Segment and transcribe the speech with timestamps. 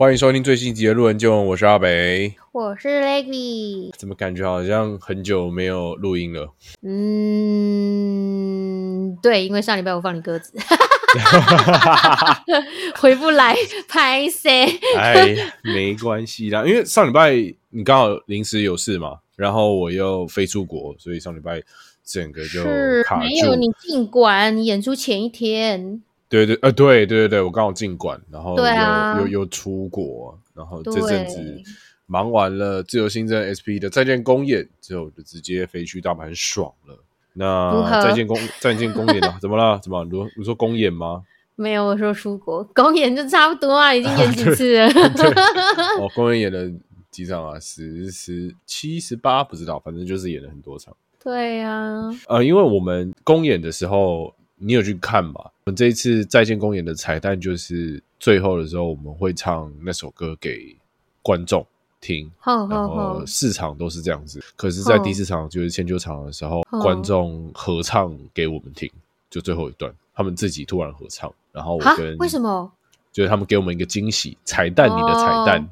[0.00, 2.34] 欢迎收听最新一集的路人就我是阿北。
[2.52, 3.90] 我是 Leggy。
[3.98, 6.54] 怎么感觉好像很久没有录音了？
[6.80, 7.14] 嗯，
[9.22, 10.54] 对，因为上礼拜我放你鸽子，
[12.96, 13.54] 回不来，
[13.90, 14.64] 拍谁？
[14.96, 17.34] 哎，没关系啦，因为上礼拜
[17.68, 21.62] 你刚好临时有事嘛，然后我又飞出国，所以上礼拜
[22.02, 23.54] 整个就是卡没有。
[23.54, 31.62] 你尽管，你演出前一天，对对呃，对对对对，我刚好进馆，然后又、啊又又出国，然后这对阵子
[32.06, 36.96] 忙完了自由新政 SP 的再见公演之后，就直接飞去大阪，很爽了。
[37.32, 39.36] 那再见公再见公演 了？
[39.40, 39.78] 怎么了？
[39.82, 40.04] 怎么？
[40.04, 41.22] 你说你说公演吗？
[41.56, 44.86] 没有我说出国公演就差不多啊，已经演几次了。
[46.00, 46.72] 哦，公演演了
[47.10, 47.58] 几场啊？
[47.60, 50.96] 十、十七、十八，不知道，反正就是演了很多场。
[51.22, 55.50] 对呀、呃，因为我们公演的时候，你有去看吧？
[55.64, 60.76] 我们这一次再见公演的彩蛋就是最后的时候，我们会唱那首歌给
[61.22, 61.66] 观众
[62.00, 62.30] 听。
[62.38, 68.90] 吼然后，四场都是这样子，可是，在第四场就是千秋场的时候，哦观众合唱给我们听，
[69.30, 72.16] 就最后一段，他们自己突然合唱，然后我跟？
[72.18, 72.70] 为什么？
[73.12, 75.68] 就是他们给我们一个惊喜，彩蛋你的彩蛋。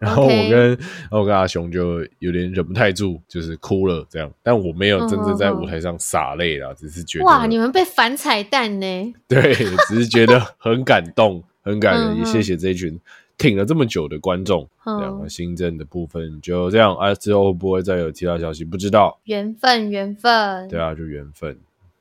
[0.00, 4.30] 哦然后我跟然后我跟阿雄就有点忍不太住，就是哭了这样。
[4.42, 9.14] 但我没有真正在舞台上洒泪啦，只是觉得哇，你们被反彩蛋呢？
[9.28, 9.54] 对，
[9.88, 12.98] 只是觉得很感动，很感人，嗯也谢谢这一群
[13.36, 14.66] 挺了这么久的观众。
[14.86, 18.64] 嗯这样，新增的部分就这样啊，之后会不会再有其他消息？
[18.64, 19.20] 不知道。
[19.24, 20.66] 缘分，缘分。
[20.68, 21.56] 对啊，就缘分。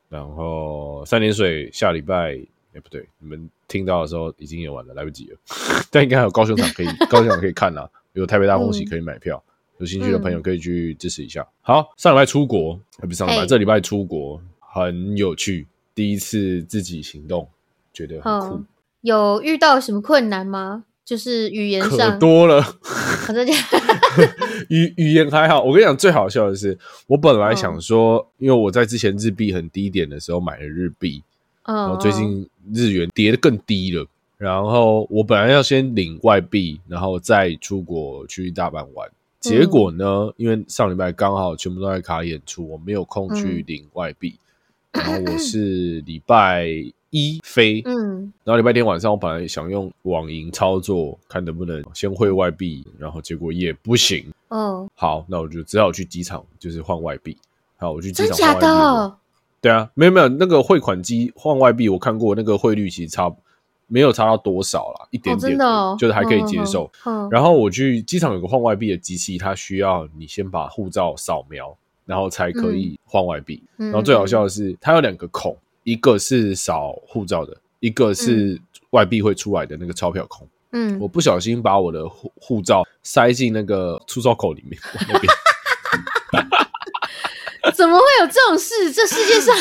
[0.08, 2.40] 然后三点水下礼拜，
[2.80, 5.38] 哎、不对，你们听到的时候已经演完了，来不及了。
[5.92, 9.44] 但应该还有高雄场可以，高雄场可以看啦，有台北大空袭可以买票，
[9.80, 11.46] 有兴趣的朋友可以去支持一下。
[11.62, 17.50] 好，上礼拜出国，还不是上礼拜，这礼拜出国很有趣，第一次自己行动，
[17.94, 18.66] 觉得很酷嗯，，
[19.02, 20.86] 有遇到什么困难吗？
[21.04, 22.64] 就是语言可上，多了。
[23.28, 23.56] 我在讲，
[24.70, 31.29] 语 语言还好，我跟你讲，最好笑的是，我本来嗯想说，因为我在之前日币很低点的时候买了日币，嗯，
[31.74, 34.06] 然后最近日元跌得更低了，
[34.38, 39.10] 然后我本来要先领外币，然后再出国去大阪玩。
[39.40, 44.36] 结果呢，因为上礼拜刚好全部都在卡演出，我没有空去领外币。
[44.92, 46.68] 然后我是礼拜
[47.12, 54.26] 一飞，嗯，然后礼拜天晚上我本来想用网银操作，看能不能先汇外币，然后结果也不行。
[54.50, 57.38] 嗯，好，那我就只好去机场，就是换外币。
[57.78, 58.60] 好，我去机场换外
[59.08, 59.16] 币？
[59.62, 63.30] 对啊，没有没有，那个汇款机换外币，我看过，那个汇率其实差
[63.88, 65.58] 没有差到多少啦，一点点
[65.98, 66.90] 就是还可以接受。
[67.06, 71.76] 嗯，嗯然后我去机场有个换外币的机器，它需要你先把护照扫描，
[72.06, 73.62] 然后才可以换外币。
[73.78, 80.48] 嗯然后最好笑的是，它有两个孔，一个是扫护照的，一个是外币会出来的那个钞票孔。
[80.72, 84.80] 嗯我，不小心把我的护护照塞进那个出钞口里面，
[85.12, 85.34] 那边
[87.72, 88.92] 怎么会有这种事？
[88.92, 89.56] 这世界上，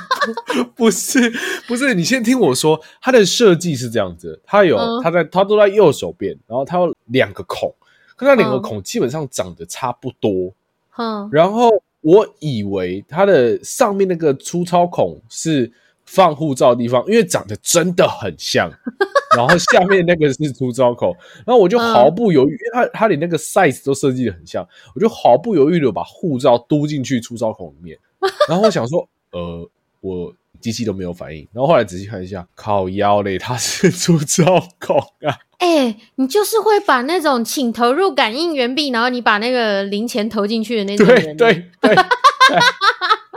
[0.74, 1.32] 不是
[1.66, 5.02] 不是，你先听我说，它的设计是这样子，它有嗯。
[5.02, 7.74] 它在它都在右手边，然后它有两个孔，
[8.16, 8.62] 跟那两个嗯。
[8.62, 10.52] 孔基本上长得差不多，
[10.96, 15.70] 嗯，然后我以为它的上面那个粗糙孔是
[16.12, 18.68] 放护照的地方，因为长得真的很像，
[19.36, 21.16] 然后下面那个是出招口，
[21.46, 27.96] 然后我就毫不犹豫，因为它它连那个 size 都设计的很像，我就毫不犹豫的把护照嘟进去出招孔里面，
[28.48, 29.70] 然后我想说，呃，
[30.00, 34.44] 我机器都没有反应，然后后来仔细看一下，靠腰嘞，它是出招
[34.80, 41.36] 孔啊，哎、你就是会把那种请投入感应圆币，然后你把那个零钱投进去的那种对人。
[41.36, 41.94] 对对。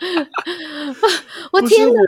[1.52, 2.00] 我天哪！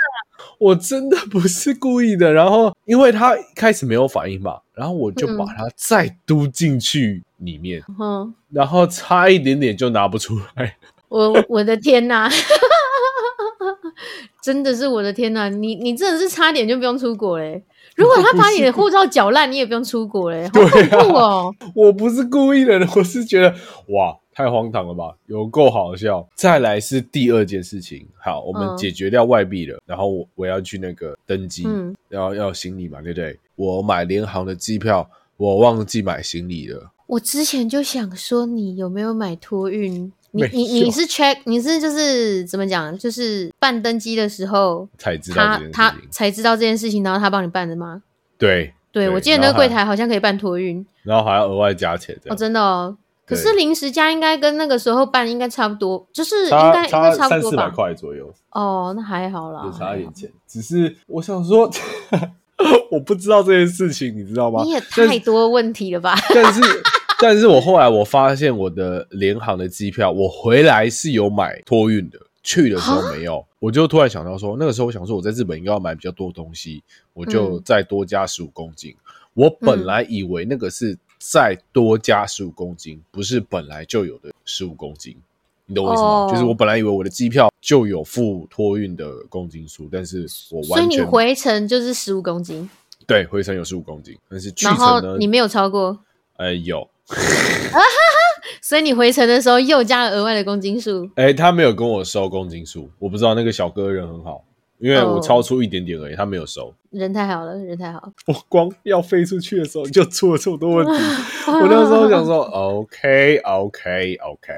[0.59, 2.33] 我，我真的不是故意的。
[2.33, 10.77] 然后，因为他一开始没有反应嘛，然后我就把它再嘟进去里面，嗯，然后差一点点就拿不出来。
[11.09, 12.31] 我我的天哪！
[14.43, 15.49] 真的是我的天哪！
[15.49, 17.65] 你你真的是差点就不用出国嘞。
[17.95, 21.55] 如果他把你的护照搅烂，你也不用出国嘞， 好恐怖哦！
[21.75, 23.55] 我不是故意的，我是觉得
[23.89, 26.27] 哇，太荒唐了吧，有够好笑。
[26.35, 33.39] 再来是第二件事情，好，我们嗯解决掉外币了，然后我我要去那个登机，嗯然后要行李嘛，对不对？
[33.55, 36.91] 我买联航的机票，我忘记买行李了。
[37.07, 40.11] 我之前就想说，你有没有买托运？
[40.33, 42.97] 你你你是 check，你是就是怎么讲？
[42.99, 48.03] 就是办登机的时候，才知道他他才知道这件事情，然后他帮你办的吗？
[48.39, 52.97] 对对，我记得那个柜，台好像可以办托运然后还要额外加钱，哦，真的哦。
[53.25, 57.71] 可是临时加应该跟那个时候办应该差不多，就是应差该应该差三四百不多吧？
[57.71, 60.31] 块左右，哦，那还好啦，有差一点钱。
[60.47, 61.71] 只是我想说，
[62.91, 64.63] 我不知道这件事情，你知道吗？
[64.65, 66.15] 你也太多问题了吧？
[66.35, 66.61] 但是，
[67.23, 73.45] 但是我后来我发现我的联航的机票，我回来是有买托运的，去的时候没有。
[73.61, 76.83] 我就突然想到说，那个时候我想说我在日本应该要买比较多东西，
[77.15, 78.93] 我就嗯再多加十五公斤。
[79.35, 85.17] 我本来以为那个是再多加十五公斤，不是本来就有的十五公斤。
[85.67, 86.09] 你懂我意思吗？
[86.09, 92.69] 哦就是我本来以为我的机票就有付托运的公斤数，但是我所以你完全回程就是十五公斤，
[93.07, 95.97] 对回程有十五公斤，但是去程呢你，没有超过，
[96.37, 96.87] 呃，有，
[98.61, 101.09] 所以你回程的时候又加了额外的公斤数。
[101.17, 104.45] 哎、他没有跟我收公斤数，我不知道那个小哥人很好，
[104.79, 106.73] 因为我哦超出一点点而已，他没有收。
[106.91, 108.13] 人太好了，人太好。
[108.27, 110.93] 我光要飞出去的时候就出了这么多问题，
[111.51, 114.53] 我那时候想说，OK OK OK，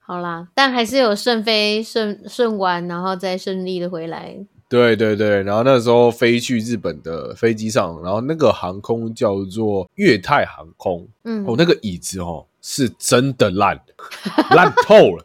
[0.00, 4.36] 好啦，但还是有顺飞顺顺完，然后再顺利的回来。
[4.68, 13.80] 对对对，然后那时候飞去日本的飞机上，然后那个航空叫做粤泰航空，嗯，哦，那个椅子哦是真的烂，
[14.54, 15.24] 烂透了。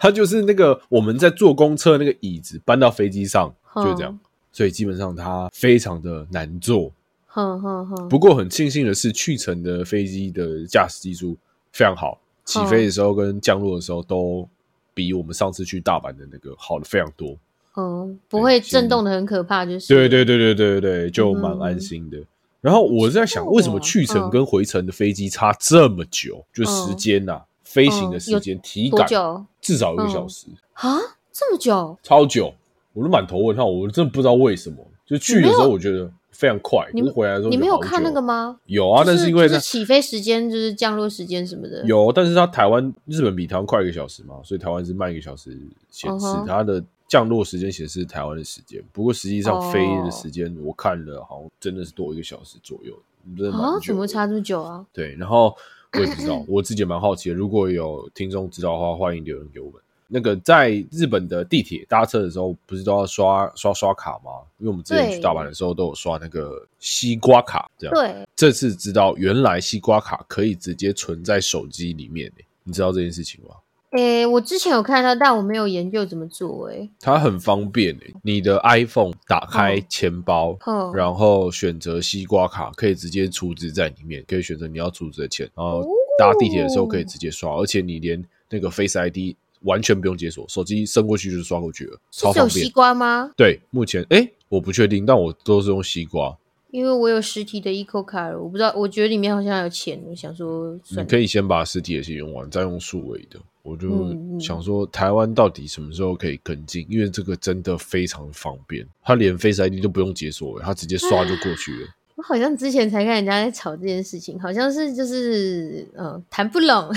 [0.00, 4.18] 它就是那个我们在坐公车那个椅子搬到飞机上，就这样，
[4.52, 6.90] 所以基本上它非常的难坐。
[7.26, 11.36] 哼哼哼，不过很庆幸的是，去程的飞机的驾驶技术
[11.72, 14.48] 非常好，起飞的时候跟降落的时候都
[14.92, 17.36] 比我们上次去大阪的那个好的非常多。
[17.76, 22.18] 嗯，不会震动的很可怕，就是对对对对对对，就蛮安心的。
[22.60, 26.44] 然后我在想，为什么去程跟回程的飞机差这么久？
[26.52, 30.98] 就时间呐、飞行的时间、体感久至少一个小时，啊？
[31.32, 31.98] 这么久？
[32.02, 32.54] 超久。
[32.92, 34.76] 我都满头问号，我真的不知道为什么。
[35.04, 38.56] 就去的时候我觉得非常快，你回来的时候你没有看那个吗？
[38.66, 41.84] 有啊，但就是因为就是起飞时间就是降落时间什么的。
[41.84, 45.58] 有，但是它台湾日本比台湾快一个小时嘛，所以台湾是慢一个小时
[45.90, 52.94] 显示它的降落时间显示台湾的时间，不过实际上哦飞的时间我看了好像真的是多一个小时左右，
[53.36, 53.72] 真的蛮啊？
[53.74, 54.84] 久的怎么差这么久啊？
[54.92, 55.54] 对，然后
[55.92, 57.34] 我也不知道， 我自己也蛮好奇的。
[57.34, 59.80] 如果有听众知道的话，欢迎留言给我们。
[60.06, 64.42] 那个在日本的地铁搭车的时候，不是都要刷刷刷卡吗？
[64.58, 67.94] 因为我们之前去大阪的时候都有刷那个西瓜卡，这样。
[67.94, 73.56] 对，这次知道原来西瓜卡可以直接存在手机里面诶，你知道这件事情吗？
[73.96, 76.66] 诶，我之前有看到，但我没有研究怎么做。
[76.66, 85.86] 诶，它很方便诶，你的 iPhone 打开哦钱包，哦然后选择西瓜卡，可以直接储值在里面，可以选择你要储值的钱，然后
[86.18, 92.72] 搭地铁的时候可以直接刷，而且你连那个 Face ID 完全不用解锁，手机伸过去就是刷过去了，超方是有西便。
[92.72, 93.30] 瓜吗？
[93.36, 96.36] 对，目前诶我不确定，但我都是用西瓜。
[96.74, 101.04] 因为我有实体的 Eco 卡了，我不知道，我觉得里面好像有钱，我想说你。
[101.04, 103.38] 可以先把实体的先用完，再用数位的。
[103.62, 106.84] 我就想说，台湾到底什么时候可以跟进？
[106.90, 111.88] 因为这个真的非常方便，它连 Face ID 都不用解锁，它直接刷就过去了。
[112.16, 116.88] 我好像之前才看人家在吵这件事情，好像是就是嗯谈不拢，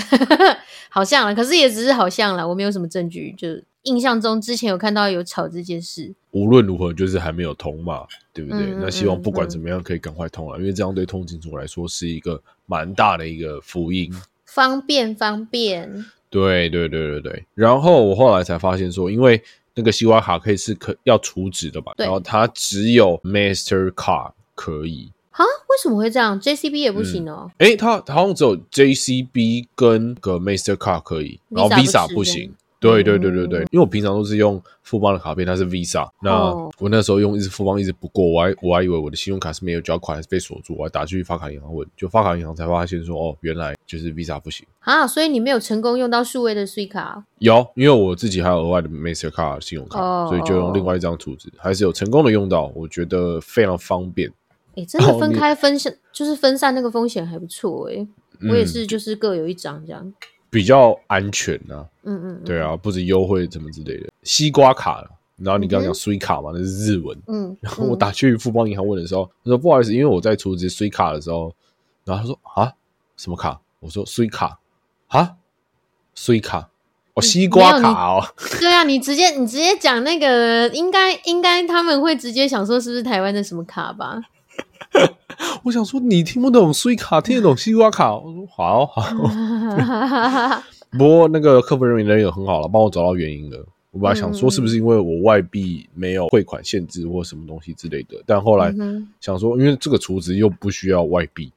[0.88, 3.48] 好像了，可是也只是好像了，我没有什么证据，就
[3.82, 6.14] 印象中之前有看到有吵这件事。
[6.30, 8.66] 无论如何，就是还没有通嘛，对不对？
[8.80, 14.12] 那希望不管怎么样，可以赶快通了，因为这样对通勤族来说是一个蛮大的一个福音。
[14.44, 17.44] 方便方便，对对对对对。
[17.54, 19.42] 然后我后来才发现说，因为
[19.74, 25.12] 那个西瓜卡可以是可要储值的嘛，然后它只有 Master Card 可以。
[25.30, 25.44] 啊？
[25.44, 27.48] 为什么会这样？JCB 也不行哦。
[27.58, 32.52] 诶，它好像只有 JCB 跟个 Master Card 可以，然后 Visa 不行。
[32.80, 36.08] 对对对对嗯对，因为我平常都是用富邦的卡片，它是 Visa。
[36.22, 44.64] 那哦我那时候用一直富邦一直不过，我还我还以为我的信用卡是没有缴款，还是被锁住，我还打去发卡银行问，就发卡银行才发现说，哦，原来就是 Visa 不行。
[44.78, 54.30] 啊，所以你没有成功用到数位的 C 卡有，因为我自己还有额外的 Mastercard 信用卡，哦所以就用另外一张储值，还是有成功的用到，我觉得非常方便。
[54.78, 58.06] 诶，真的分开分散，就是分散那个风险还不错诶。
[58.48, 60.12] 我也嗯是，就是各有一张这样。
[60.50, 64.08] 比较安全啊，嗯嗯，嗯对啊，不止优惠什么之类的。
[64.22, 65.04] 西瓜卡，
[65.36, 67.18] 然后你刚刚讲嗯哼 s u 卡嘛，那是日文。
[67.26, 71.52] 嗯，然后我打去富邦银行问的时候，他说不好意思，因为我在储值 s u 卡的时候，
[72.04, 72.72] 然后他说啊
[73.16, 73.60] 什么卡？
[73.80, 74.58] 我说 u 卡
[75.08, 75.36] 啊
[76.28, 76.70] u 卡
[77.14, 78.24] 哦西瓜卡哦，
[78.60, 84.22] 对啊，你直接你直接讲那个，应该应该他们会直接想说是不是台湾的什么卡吧？
[85.64, 88.14] 我想说你听不懂 u 卡，听得懂西瓜卡？
[88.16, 89.02] 我说好好。
[90.92, 93.64] 不过那个客服人员人也很好了，帮我找到原因了。
[93.90, 98.72] 我本来想说是不是因为我外币没有汇款限制或什么东西之类的，但后来
[99.20, 101.50] 想说，因为这个厨子又不需要外币，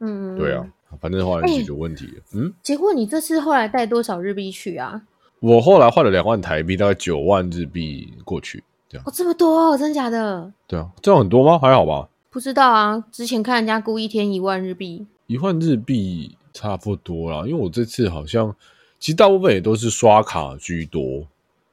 [0.00, 0.66] 嗯，对啊，
[1.00, 2.12] 反正后来解决问题了。
[2.34, 5.00] 嗯，结果你这次后来带多少日币去啊？
[5.40, 10.52] 我后来换了两万台币，大概九万日币过去，这样哦，这么多、哦，真假的？
[10.66, 11.58] 对啊，这样很多吗？
[11.58, 12.08] 还好吧。
[12.36, 18.54] 不知道啊，之前看人家估一天一万日币，一万日币差不多啦，因为我这次好像
[18.98, 21.26] 其实大部分也都是刷卡居多，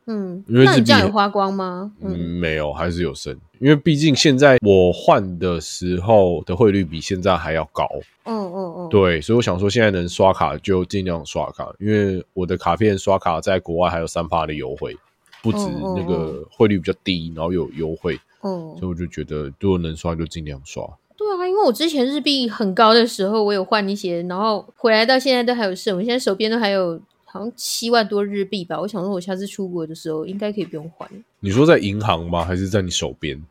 [0.06, 1.92] 嗯，因你这样有花光吗？
[2.00, 2.18] 嗯，嗯。
[2.40, 7.86] 没有，还是有剩，因为毕竟现在我换的时候的汇率比现在还要高，
[8.24, 14.96] 嗯嗯嗯，对，所以我想说现在能刷卡就尽量刷卡，因为我的卡片刷卡在国外还有三趴的优惠，
[15.42, 15.58] 不止
[15.94, 20.84] 那个汇率比较低，然后有优惠，嗯所以我就觉得如果能刷就尽量刷。
[21.16, 28.80] 对啊，因为我之前日币很高的时候，我有换一些，然后回来到现在都还有剩，我现在手边都还有好像七万多日币吧。
[28.80, 31.08] 我想说，我下次出国的时候应该可以不用还，
[31.40, 32.44] 你说在银行吗？
[32.44, 33.42] 还是在你手边？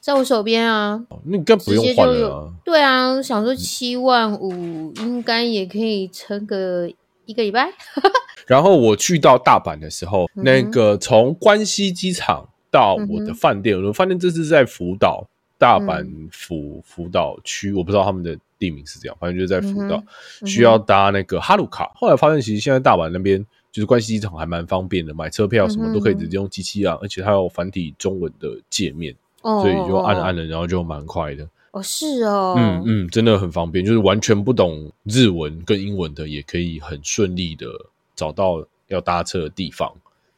[0.00, 1.00] 在我手边啊。
[1.10, 2.52] 哦那你更不用换了啊。
[2.64, 6.90] 对啊，想说七万五应该也可以撑个
[7.24, 7.72] 一个礼拜。
[8.48, 15.24] 然后我去到大阪的时候，嗯那个从关西机场到我的饭店，我的饭店这次在福岛，
[15.58, 20.02] 大阪嗯福福岛区，我不知道他们的地名是这样，反正就是在福岛，
[20.40, 21.92] 嗯需要搭那个哈鲁卡。
[21.94, 31.46] 后来发现，其实现在大阪那边就是关西机场还蛮方便的，买车票什么都可以直接用机器啊，而且它有繁体中文的界面，哦，所以就按了按了，然后就蛮快的。
[31.72, 37.66] 哦，是哦，嗯嗯，真的很方便，就是完全不懂日文跟英文的，也可以很顺利的
[38.14, 39.90] 找到要搭车的地方。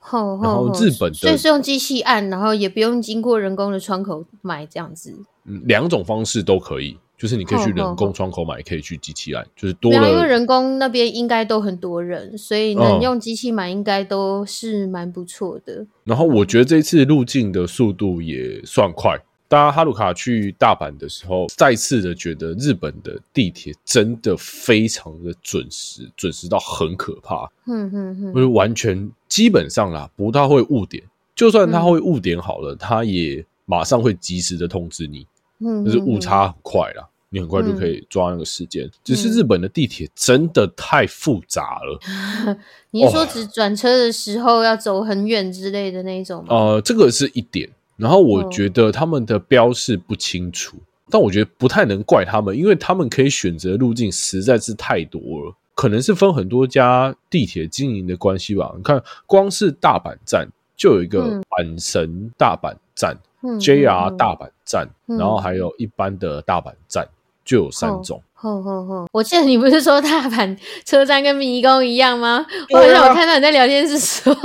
[0.07, 5.17] 吼，然后日本的所以是用机器按，然后也不用经过人工的窗口买这样子。
[5.47, 10.27] 嗯，两种方式都可以，就是你可以去人工窗口买，也可以去机器按，就是多因为。
[10.27, 15.87] 人工那边应该都很多人，所以嗯能用机器买应该都是蛮不错的。
[16.05, 19.19] 然后我觉得这次入境的速度也算快。
[19.55, 27.49] 搭哈鲁卡去大阪的时候，再次的觉得日本的地铁真的非常的准时，准时到很可怕。
[27.67, 31.05] 嗯嗯嗯，就是完全基本上啦，不太会误点。
[31.37, 35.25] 就算他会误点好了，他也马上会及时的通知你，
[35.61, 36.19] 嗯就是误。
[36.19, 38.91] 差很快啦，你很快就可以抓那个时间。
[39.05, 42.01] 只是日本的地铁真的太复杂了，
[42.91, 46.49] 你是说只转车的时候要走很远之类的那一种吗？
[46.51, 47.71] 呃，这个是一点。
[47.97, 50.77] 然后我哦觉得他们的标示不清楚，
[51.11, 55.55] 但我觉得不太能怪他们，因为他们可以选择路径实在是太多了。
[55.75, 58.73] 可能是分很多家地铁经营的关系吧。
[58.77, 67.05] 你看，光是大阪站就有一个嗯阪神大阪站、嗯 JR 嗯大阪站，嗯然后还有一般的大阪站，
[67.45, 68.23] 就有三种。
[68.45, 69.07] 吼吼吼！
[69.11, 72.45] 我记得你不是说大阪车站跟迷宫一样吗？
[72.71, 74.37] 我好对啊像我看到你在聊天室说，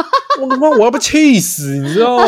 [0.42, 2.26] 我他妈我要被气死，你知道吗？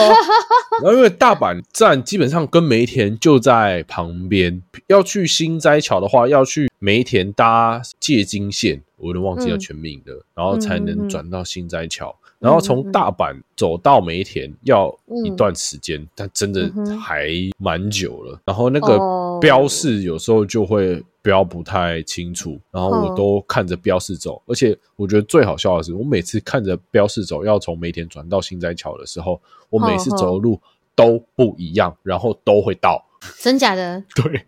[0.84, 12.10] 然后因为大阪站基本上跟梅田就在旁边，要去新斋桥的话，要去梅田搭借金线，我有点忘记了嗯全名的，然后才能转到新斋桥。
[12.10, 14.90] 嗯然后从大阪走到梅田要
[15.24, 16.68] 一嗯段时间，但真的
[17.00, 18.40] 还蛮久了。
[18.46, 24.42] 然后那个哦标示有时候就会标不太清楚，然后我哦都看着标示走。
[24.46, 30.60] 而且我觉得最好笑的是，我每次看着标示走，要从梅田转到新斋桥的时候，我每次走的路
[30.96, 33.06] 都不一样，然后都会到。
[33.40, 34.04] 真假的？
[34.16, 34.46] 对，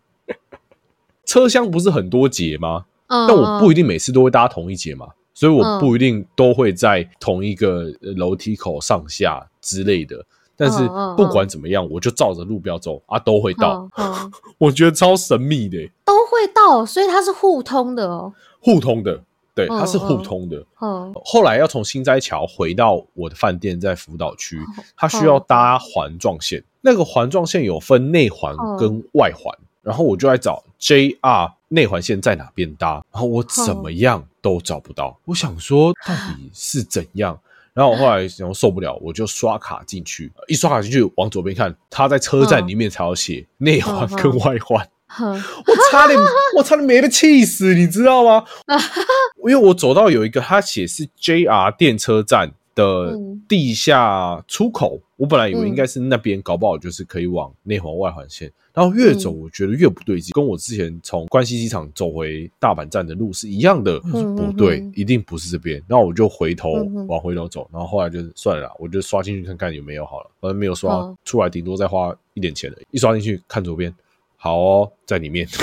[1.26, 2.86] 车厢不是很多节吗？
[3.08, 3.86] 嗯，但我不一定。
[3.86, 10.26] 每次都会搭同一节嘛，所以我嗯不一定都会在同一个呃楼梯口上下之类的。
[10.56, 13.90] 但是不管怎么样，我就照着路标走啊，都会到。
[14.58, 18.34] 我觉得超神秘的，都会到，所以它是互通的哦。
[18.62, 19.22] 互通的，
[19.56, 20.64] 对，嗯它是互通的。
[20.82, 26.64] 嗯后来要从新斋桥回到我的饭店，在福岛区，哦它需要搭环状线。
[26.82, 35.18] 那个环状线有分内环跟外环，然后我就在找 JR 内环线在哪边搭，然后我怎么样都找不到。
[35.26, 37.40] 我想说到底是怎样？
[37.74, 44.88] 然后我后来然后受不了，我就刷卡进去，一刷卡进去往左边看，他在车站里面才要写内环跟外环。
[45.20, 46.20] 我差点，
[46.58, 48.44] 我差点没被气死，你知道吗？
[49.48, 58.50] 因为我走到有一个，他写是 JR 电车站的嗯地下出口，我本来以为应该是那边，搞不好就是可以往内环外环线。
[58.74, 64.00] 然后越走，我觉得越不对劲，跟我之前从关西机场走回大阪站的路是一样的。
[64.00, 65.80] 不对嗯，一定不是这边。
[65.88, 66.72] 然后我就回头
[67.08, 70.32] 往回头走，然后后来就算了啦，我就刷进去看看有没有好了。
[70.42, 72.78] 反正没有刷嗯出来，顶多再花一点钱了。
[72.90, 73.94] 一刷进去看左边，
[74.36, 75.48] 好哦，在里面。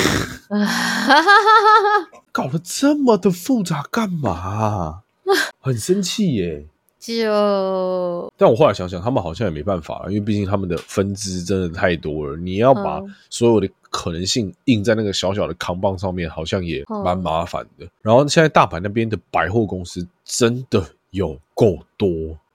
[2.31, 5.03] 搞得这么的复杂干嘛、
[5.59, 6.65] 很生气耶。
[7.01, 17.89] 就但我后来想想，他们好像也没办法，因为毕竟他们的分支真的太多了，你要把嗯所有的可能性印在那个小小的扛棒上面，好像也嗯蛮麻烦的。
[18.03, 22.09] 然后现在大阪那边的百货公司真的有够多，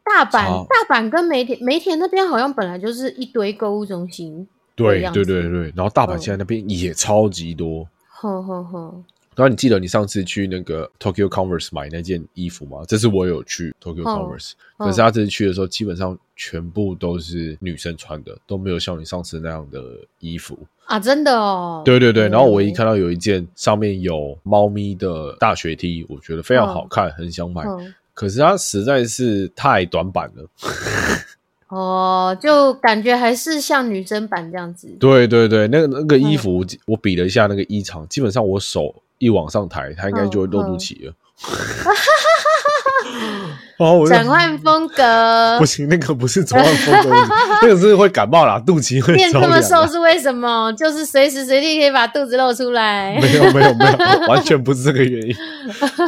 [0.04, 7.88] 大阪，大阪跟梅田梅田那边好像本来就是一堆购物中心，对对对对，然后大阪嗯现在那边也超级多。
[8.08, 9.04] 吼吼吼，
[9.36, 12.80] 然后你记得你上次去那个 Tokyo Converse 买那件衣服吗？
[12.88, 19.82] 这次我有去 Tokyo 哦 Converse，、哦可是他这次去的时候，基本上全部都是女生穿的，都没有像你上次那样的
[20.20, 20.58] 衣服。
[20.86, 27.64] 啊，真的哦，对对对，然后我一嗯看到有一件上面有猫咪的大学 T，我觉得非常好看，很想买。
[27.64, 30.50] 嗯可是它实在是太短版了。
[31.68, 34.88] 哦，就感觉还是像女生版这样子。
[34.98, 41.14] 对对对，那个那个嗯衣服，我比了一下那个衣长，基本上我手一往上抬，它应该就会露嗯肚脐了。
[43.78, 47.10] 然后我就转换风格 不，行，那个不是转换风格，
[47.62, 49.62] 那个是会感冒啦，肚脐会变这么。
[49.62, 50.72] 瘦是为什么？
[50.74, 53.20] 就是随时随地可以把肚子露出来。
[53.20, 53.98] 没有没有没有，
[54.32, 55.36] 完全不是这个原因。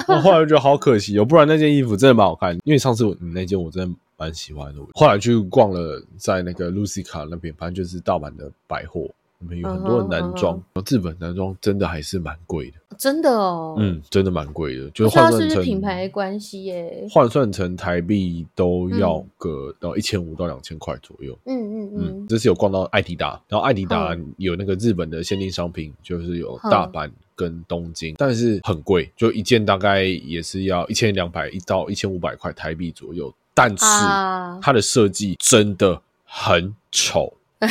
[0.07, 4.79] 我后来就觉得好可惜哦，不然那件衣服真的蛮好看，因为上次我你那件我真的蛮喜欢的。
[4.93, 17.05] 后来去逛了，在那个 Lucy 卡那边，反正就是大阪的百货，里面有很多的男装，日本男装真的还是蛮贵的，真的哦，，嗯，真的蛮贵的，就是换算成品牌关系耶？
[17.11, 21.37] 换算成台币都要个到一千五到两千块左右。
[21.45, 37.31] 嗯嗯嗯，嗯，这次有逛到艾迪达，然后艾迪达嗯有那个日本的限定商品，就是有大阪跟东京，但是很贵，就一件大概也是要一千两百一到一千五百块台币左右，但是啊，它的设计真的很丑，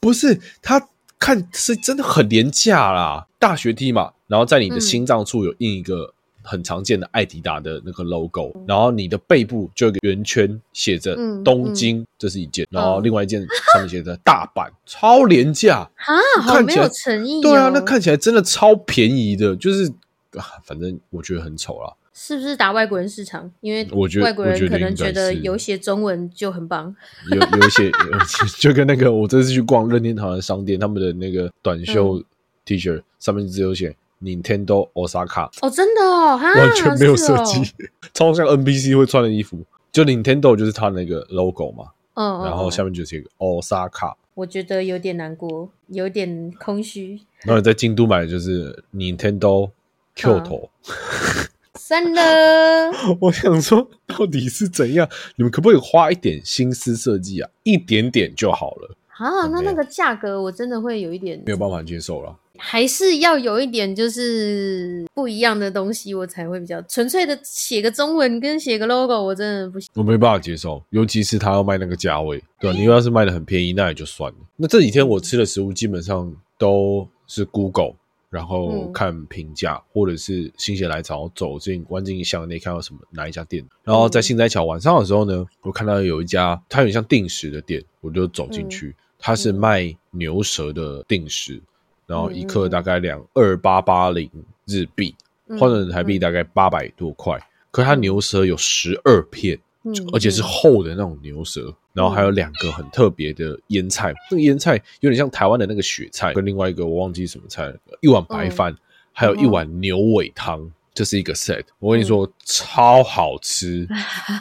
[0.00, 0.88] 不是它
[1.18, 6.14] 看是真的很廉价啦，大学 T 嘛，然后在你的嗯心脏处有印一个。
[6.40, 13.38] 很常见的艾迪达的那个 logo，然后你的背部就有个圆圈，写着嗯东京，这是一件，然后嗯另外一件
[13.74, 15.80] 上面写着大阪，超廉价。
[15.96, 17.42] 啊，好看起来没有诚意哦。
[17.42, 19.92] 对啊，那看起来真的超便宜的，就是
[20.38, 21.92] 啊，反正我觉得很丑啦。
[22.20, 23.48] 是不是打外国人市场？
[23.60, 26.92] 因为我觉得外国人可能觉得有写中文就很棒。
[27.30, 28.18] 有有一些， 有
[28.58, 32.20] 就跟那个我这次去逛任天堂的商店，他们的那个短袖
[32.64, 37.64] T 恤、上面只有写 Nintendo Osaka，哦，真的哦，哈，完全没有设计，哦
[38.12, 39.62] 超像 NBC 会穿的衣服。
[39.92, 47.20] 就 Nintendo 就是他那个 logo 嘛，嗯，嗯然后下面面就是一个 Osaka，我觉得有点难过，有点空虚。
[47.44, 49.70] 然后你在京都买的就是 Nintendo
[50.16, 50.68] Kyoto。
[51.78, 52.90] 算了，
[53.22, 55.08] 我想说，到底是怎样？
[55.36, 57.48] 你们可不可以花一点心思设计啊？
[57.62, 62.36] 一点点就好了，啊，那那个价格我真的会有一点没有办法接受了。
[62.60, 69.88] 还是要有一点就是不一样的东西，我才会比较纯粹的写个中文跟写个 logo，我真的不行。
[69.94, 74.38] 我没办法接受，尤其是他要卖那个价位，对吧、 你要是卖的很便宜，那也就算了。
[74.56, 77.94] 那这几天我吃的食物基本上都是 Google，
[78.30, 78.92] 然后嗯。
[78.92, 91.60] 看评价，或者是心血来潮走进弯进巷内看到什么哪一家店，然后在新斋桥晚上的时候呢，我看到有一家它有点像定时的店，我就走进去，它是卖牛舌的定时，
[92.06, 94.28] 然后一克大概两二八八零
[94.64, 95.14] 日币，
[95.46, 97.38] 嗯换成台币大概八百多块。
[97.70, 108.72] 可它牛舌有十二片，嗯而且是厚的那种牛舌，然后还有两个很特别的腌菜，那个腌菜有点像台湾的那个雪菜，跟另外一个我忘记什么菜了，一碗白饭，
[109.12, 111.64] 还有一碗牛尾汤，这是一个 set。
[111.80, 113.84] 我跟你说，超好吃，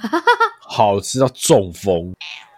[0.61, 2.13] 好吃到中风。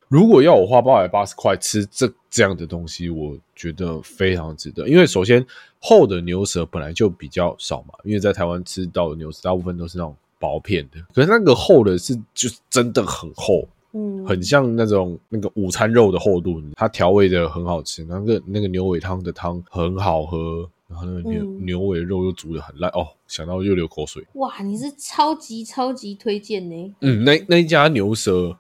[0.09, 4.85] 如果要我花八百八十块吃这这样的东西，我觉得非常值得。
[4.85, 5.45] 因为首先
[5.79, 24.23] 厚的牛舌本来就比较少嘛，因为在台湾吃到的牛舌大部分都是那种薄片的，可是那个厚的是就是真的很厚，嗯很像那种那个午餐肉的厚度，它调味的很好吃，那个那个牛尾汤的汤很好喝，然后那个牛、嗯牛尾肉又煮的很烂哦，想到又流口水。
[24.33, 26.95] 哇，你是超级超级推荐呢。
[27.01, 28.57] 嗯，那那一家牛舌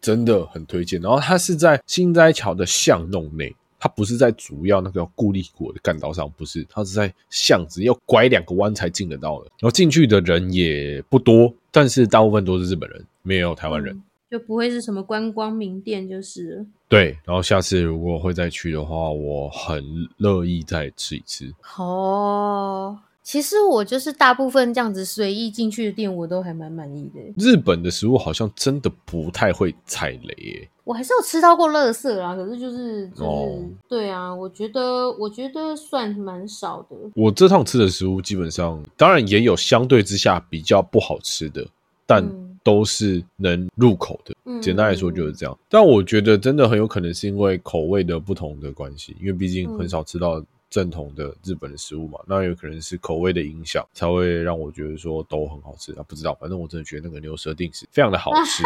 [0.00, 3.54] 真的很推荐，然后它是在新斋桥的巷弄内。
[3.80, 9.44] 它不是在主要那个固力果的干道上，不是，它是在巷子要拐两个弯才进得到的。
[9.60, 13.94] 然后进去的人也不多，但是大部分都是日本人，没有台湾人。
[13.94, 19.84] 嗯就不会是什么观光名店，就是了对，然后下次如果会再去的话，我很
[20.18, 21.52] 乐意再吃一次。
[21.76, 22.98] 哦。
[23.22, 27.20] 其实我就是大部分这样子随意进去的店，我都还蛮满意的。
[27.36, 30.66] 日本的食物好像真的不太会踩雷耶。
[30.82, 36.96] 我还是有吃到过垃圾啦，可是就是就是、哦对啊，我觉得我觉得算蛮少的。
[37.14, 41.66] 我这趟吃的食物基本上，当然也有相对之下比较不好吃的，
[42.06, 44.34] 但嗯都是能入口的。
[44.44, 45.56] 嗯简单来说就是这样。
[45.68, 56.04] 但我觉得真的很有可能是因为口味的不同的关系，因为毕竟嗯很少吃到正统的日本的食物嘛，那有可能是口味的影响，才会让我觉得说都很好吃啊。
[56.08, 58.62] 不知道，反正我真的觉得那个牛舌定食非常的好吃。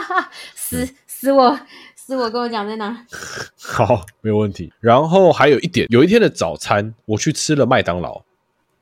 [0.56, 1.58] 死死我
[1.94, 3.06] 死我，跟我讲在哪？
[3.56, 4.72] 好，没有问题。
[4.80, 8.20] 然后还有一点，有一天的早餐我去吃了麦当劳，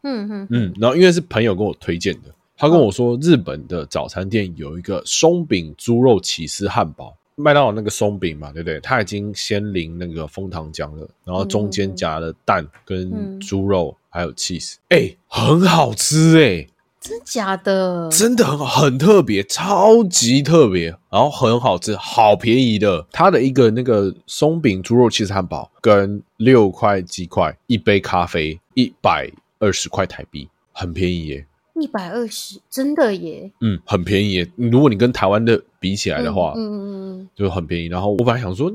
[0.02, 7.12] 嗯嗯嗯，然后因为是朋友跟我推荐的，他跟我说日本的早餐店有一个松饼猪肉起司汉堡。
[7.34, 8.78] 麦当劳那个松饼嘛，对不对？
[8.78, 16.68] 它已经先淋那个枫糖浆了，然后中间夹了蛋跟猪肉还有 cheese，哎，很好吃哎，
[17.00, 18.08] 真假的？
[18.12, 23.04] 真的很好，很特别，超级特别，然后很好吃，好便宜的。
[23.10, 31.44] 它的一个那个松饼猪肉 cheese 汉堡跟六块鸡块，一杯咖啡，一百二十块台币，很便宜耶。
[31.74, 33.50] 一百二十，真的耶！
[33.60, 34.46] 嗯，很便宜。
[34.56, 37.86] 如果你跟台湾的比起来的话，嗯嗯嗯，就很便宜。
[37.86, 38.72] 然后我本来想说，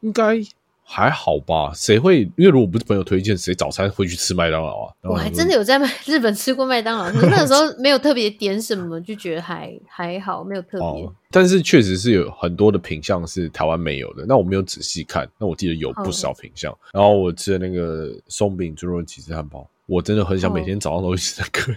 [0.00, 0.40] 应该
[0.82, 1.72] 还好吧？
[1.74, 2.22] 谁会？
[2.36, 4.94] 因为如果不是朋友推荐，谁早餐会去吃麦当劳啊？
[5.02, 11.08] 我还真的有在日本吃过麦当劳， 那时候没有特别点什么，就觉得还还好，没有特别。
[11.30, 14.24] 但是确实是有很多的品相是台湾没有的。
[14.26, 16.74] 那我没有仔细看，那我记得有不少品相。
[16.92, 21.74] 然后我吃的那个松饼猪肉起司汉堡，我真的很想每天早上都吃那个。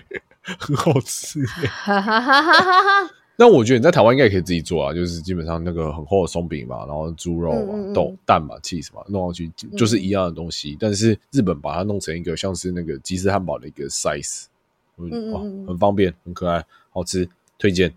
[0.58, 1.39] 很好吃，
[3.38, 9.47] 那我觉得你在台湾应该也可以自己做啊，就是基本上那个很厚的松饼嘛，然后猪肉嘛、豆蛋嘛、cheese 嘛，弄上去
[9.78, 10.76] 就是一样的东西。
[10.80, 14.45] 但是日本把它弄成一个像是那个吉士汉堡的一个 size，
[15.32, 17.93] 哇，很方便，很可爱，好吃，推荐。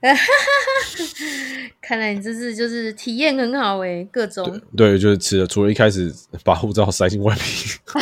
[1.82, 6.10] 看来你这次就是体验很好哎，各种对，就是吃了，除了一开始
[6.42, 7.78] 把护照塞进外皮。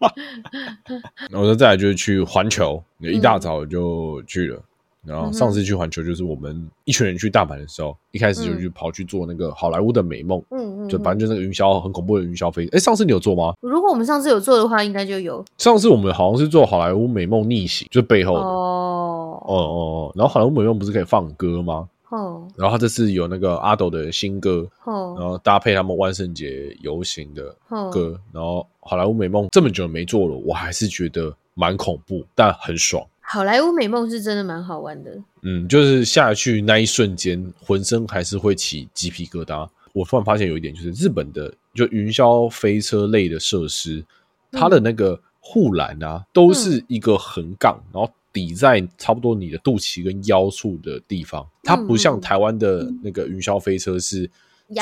[1.30, 4.60] 然后再来就是去环球，一大早就去了。
[5.02, 12.68] 然后上次去环球就是我们一群人去大阪的时候，一开始就去跑去做那个好莱坞的美梦，嗯嗯，就反正就那个云霄很恐怖的云霄飞。
[12.72, 13.54] 哎，上次你有做吗？
[13.62, 15.42] 如果我们上次有做的话，应该就有。
[15.56, 20.12] 上次我们好像是做好莱坞美梦逆袭，就背后的哦哦哦。
[20.14, 21.88] 然后好莱坞美梦不是可以放歌吗？
[22.10, 22.46] 哦。
[22.56, 27.56] 然后他这次有那个阿斗的新歌，哦，然后搭配他们万圣节游行的
[27.90, 28.64] 歌，然后。
[28.82, 33.06] 好莱坞美梦这么久没做了，我还是觉得蛮恐怖，但很爽。
[33.20, 39.68] 好莱坞美梦是真的蛮好玩的，嗯，就是下去那一瞬间，浑身还是会起鸡皮疙瘩。
[39.92, 44.04] 我突然发现有一点，就是日本的就云霄飞车类的设施，
[44.50, 51.46] 它的那个护栏啊，都是一个横杠，然后抵在差不多你的肚脐跟腰处的地方。
[51.62, 54.30] 它不像台湾的那个云霄飞车是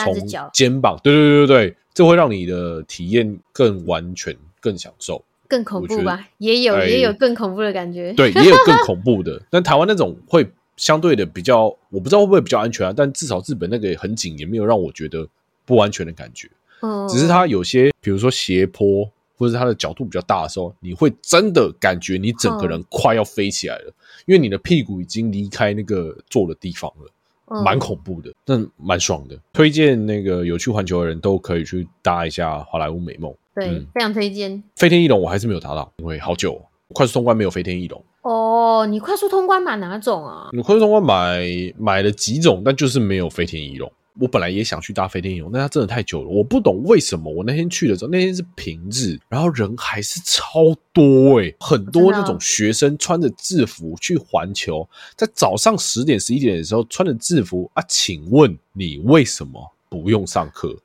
[0.04, 1.76] 从肩膀，对对对对对。
[1.94, 6.28] 这会让你的体验更完全、更享受、更恐怖吧？
[6.38, 9.42] 也有也有更恐怖的感觉，对，也有更恐怖的。
[9.50, 12.94] 但台湾那种会相对的比较，我不知道会不会比较安全啊？
[12.96, 15.26] 但至少日本那个很紧，也没有让我觉得
[15.64, 16.48] 不安全的感觉。
[16.82, 23.94] 嗯，只是它有些，比如说斜坡或者它的角度比较大的时候，你会真的感觉你整个人快要飞起来了，
[24.26, 27.10] 因为你的屁股已经离开那个坐的地方了。
[27.64, 29.34] 蛮恐怖的，但蛮爽的。
[29.54, 33.34] 推荐那个有去环球的人都可以去搭一下好莱坞美梦。
[33.54, 34.62] 对，非常推荐。
[34.76, 36.60] 飞天翼龙我还是没有搭到，因为好久，
[36.92, 38.04] 快速通关没有飞天翼龙。
[38.20, 40.50] 哦，你快速通关买哪种啊？
[40.52, 41.42] 你快速通关买
[41.78, 43.90] 买了几种，但就是没有飞天翼龙。
[44.20, 47.32] 我本来也想去搭飞天翼龙，但它真的太久了，我不懂为什么。
[47.32, 60.76] 我那天去的时候，那天是平日，然后人还是超多哎，很多那种学生穿着制服去环球，在早上十点十一点的时候穿着制服啊，请问你为什么不用上课？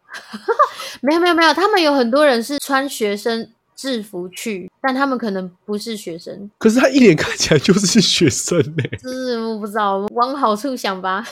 [1.01, 6.49] 没有没有没有，他们有很多人是穿学生制服去，但他们可能不是学生。
[6.59, 8.83] 可是他一脸看起来就是学生呢。
[9.01, 11.25] 是我不知道，往好处想吧。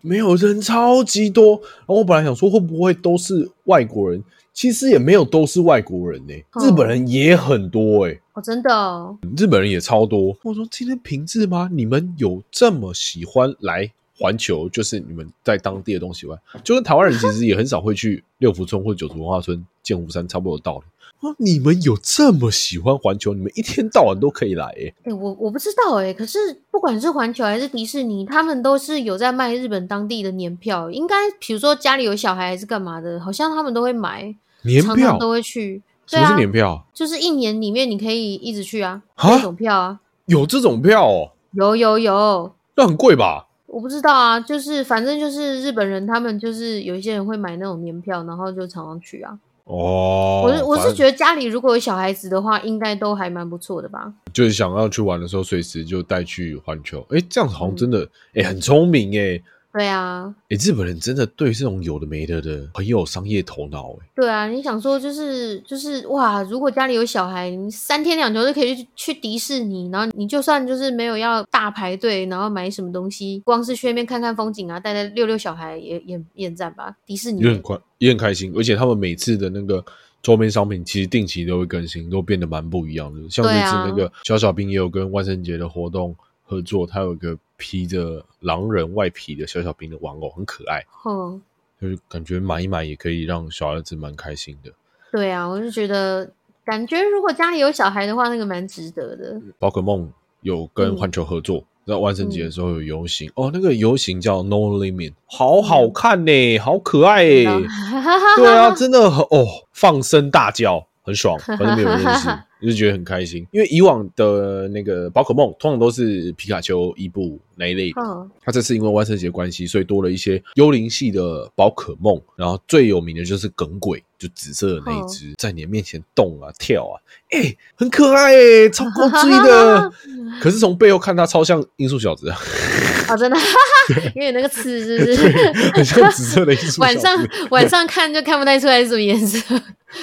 [0.00, 10.36] 没有人超级多，然后我本来想说会不会都是外国人，其实也没有都是外国人呢，日本人也很多哎，哦真的，日本人也超多。
[10.42, 11.68] 我说今天平治吗？
[11.72, 14.68] 你们有这么喜欢来环球？
[14.68, 20.84] 就是你们在当地的东西玩，就跟台湾人其实也很少会去六福村或者九族文化村、剑湖山差不多的道理。
[21.28, 21.34] 啊！
[21.38, 23.34] 你们有这么喜欢环球？
[23.34, 24.94] 你们一天到晚都可以来诶。
[25.04, 26.12] 哎，我我不知道哎。
[26.12, 26.38] 可是
[26.70, 30.90] 不管是环球还是迪士尼，他们都是有在卖日本当地的年票。
[30.90, 35.82] 应该比如说家里有小孩还是干嘛的，好像他们都会买年票，都会去。
[36.06, 36.86] 什么是年票？
[36.94, 40.00] 就是一年里面你可以一直去啊，这种票啊。
[40.26, 41.30] 有这种票哦？
[41.52, 42.52] 有有有。
[42.76, 43.48] 那很贵吧？
[43.66, 49.36] 我不知道啊，就是反正就是日本人，他们就是有一些人会买那种年票，然后就常常去啊。
[49.66, 54.12] 哦，我是我是觉得家里如果有小孩子的话，应该都还蛮不错的吧。
[54.32, 57.04] 就是想要去玩的时候，随时就带去环球。
[57.10, 59.42] 哎，这样子好像真的，哎，很聪明哎。
[59.76, 76.96] 对啊，诶，日本人真的对这种有的没的的很有商业头脑，诶，对啊，你想说就是就是哇，如果家里有小孩，你三天两头就可以去去迪士尼，然后你就算就是没有要大排队，然后买什么东西，光是去那边看看风景啊，带带遛遛小孩也也也很赞吧？
[77.04, 79.84] 迪士尼也很快，也很开心，而且他们每次的那个
[80.22, 83.20] 周边商品其实定期都会更新，都变得蛮不一样的。
[83.28, 91.40] 像这次那个小小兵也有跟万圣节的活动合作，他有一个披着狼人外皮的小小兵的玩偶，很可爱，哦，
[91.80, 94.70] 就是感觉买一买也可以让小孩子蛮开心的。
[95.12, 96.30] 对啊，我就觉得
[96.64, 99.40] 感觉如果家里有小孩的话，那个蛮值得的。
[99.58, 107.24] 宝可梦有跟嗯环球合作，在万圣节的时候有游行、哦，那个游行叫 No Limit，好好看呢、好可爱
[108.36, 112.28] 对啊，真的很哦，放声大叫，很爽， 反正没有人认识，
[112.66, 113.46] 就觉得很开心。
[113.52, 122.20] 因为以往的那个宝可梦通常都是皮卡丘、伊布那一类的，嗯它这次因为万圣节关系，所以多了一些幽灵系的宝可梦。
[122.36, 126.94] 然后最有名的就是耿鬼，就紫色的那一只，在你的面前动啊跳啊，
[127.30, 129.92] 哎、很可爱哎、超够追的。
[130.40, 132.38] 可是从背后看它超像音速小子啊，
[133.08, 133.36] 哦，真的，
[134.14, 135.52] 因为那个刺是不是？
[135.72, 136.80] 很像紫色的音速小子。
[136.80, 139.38] 晚上晚上看就看不太出来是什么颜色，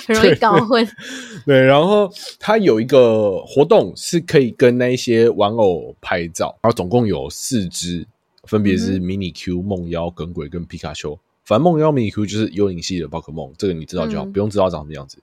[0.07, 0.87] 很容易搞混。
[1.45, 8.07] 对，然后它有一个活动是可以跟那一些玩偶拍照，然后总共有四只，
[8.45, 11.19] 分别是嗯迷你 Q、梦妖、耿鬼跟皮卡丘。
[11.43, 15.17] 反正梦妖、迷你 Q 就是幽灵系的宝可梦，这个你知道就好，嗯不用知道长什么样子。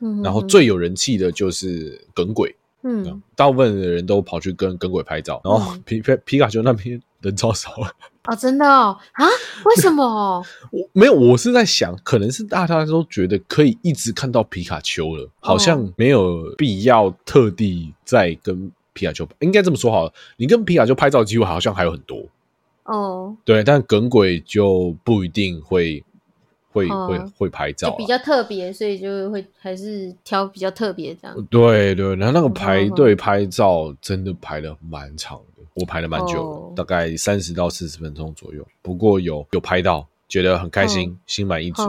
[0.00, 7.70] 嗯然后最有人气的就是耿鬼，嗯，大部分的人都跑去跟耿鬼拍照，然后嗯皮皮皮卡丘那边人超少。
[8.28, 9.26] 哦，真的哦啊？
[9.64, 10.44] 为什么？
[10.70, 19.28] 我没有，我是在想，可能是大家都觉得可以一直看到皮卡丘了，好像没有必要特地再跟皮卡丘。
[19.40, 22.26] 应该这么说好了，你跟皮卡丘拍照机会好像还有很多，
[22.84, 26.02] 哦，对，但耿鬼就不一定会
[26.70, 31.46] 会哦会会拍照比较特别，所以就会还是挑比较特别这样。
[31.50, 38.66] 对对，然后那个排嗯队拍照真的排了蛮长的，我排了蛮久的，哦大概三十到四十分钟左右。
[38.82, 41.82] 不过有有拍到，觉得很开心，心满意足。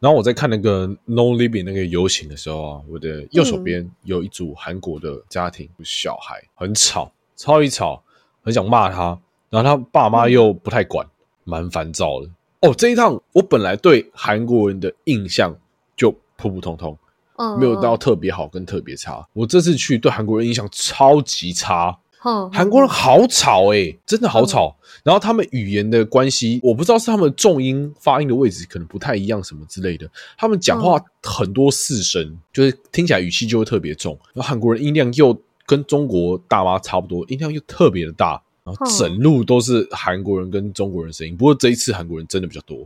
[0.00, 8.02] 然后我在看那个 No Living 那个游行的时候啊，我的右手嗯边有一组韩国的家庭小孩，很吵，超级吵，
[8.42, 9.18] 很想骂他，
[9.50, 11.06] 然后他爸妈又不太管，
[11.44, 12.28] 蛮烦躁的。
[12.62, 15.54] 哦，这一趟我本来对韩国人的印象
[15.96, 16.98] 就普普通通，
[17.36, 19.26] 嗯，没有到特别好跟特别差。
[19.32, 21.96] 我这次去对韩国人印象超级差，
[22.26, 24.76] 哼，韩国人好吵诶、真的好吵。
[25.02, 30.10] 然后他们语言的关系，我不知道是他们重音发音的位置可能不太一样，什么之类的。
[30.36, 34.18] 他们讲话很多四声，就是听起来语气就会特别重。
[34.34, 38.42] 然后韩国人音量又跟中国大妈差不多，音量又特别的大。
[38.64, 42.78] 然后整路都是韩国人跟中国人声音，不过这一次韩国人真的比较多，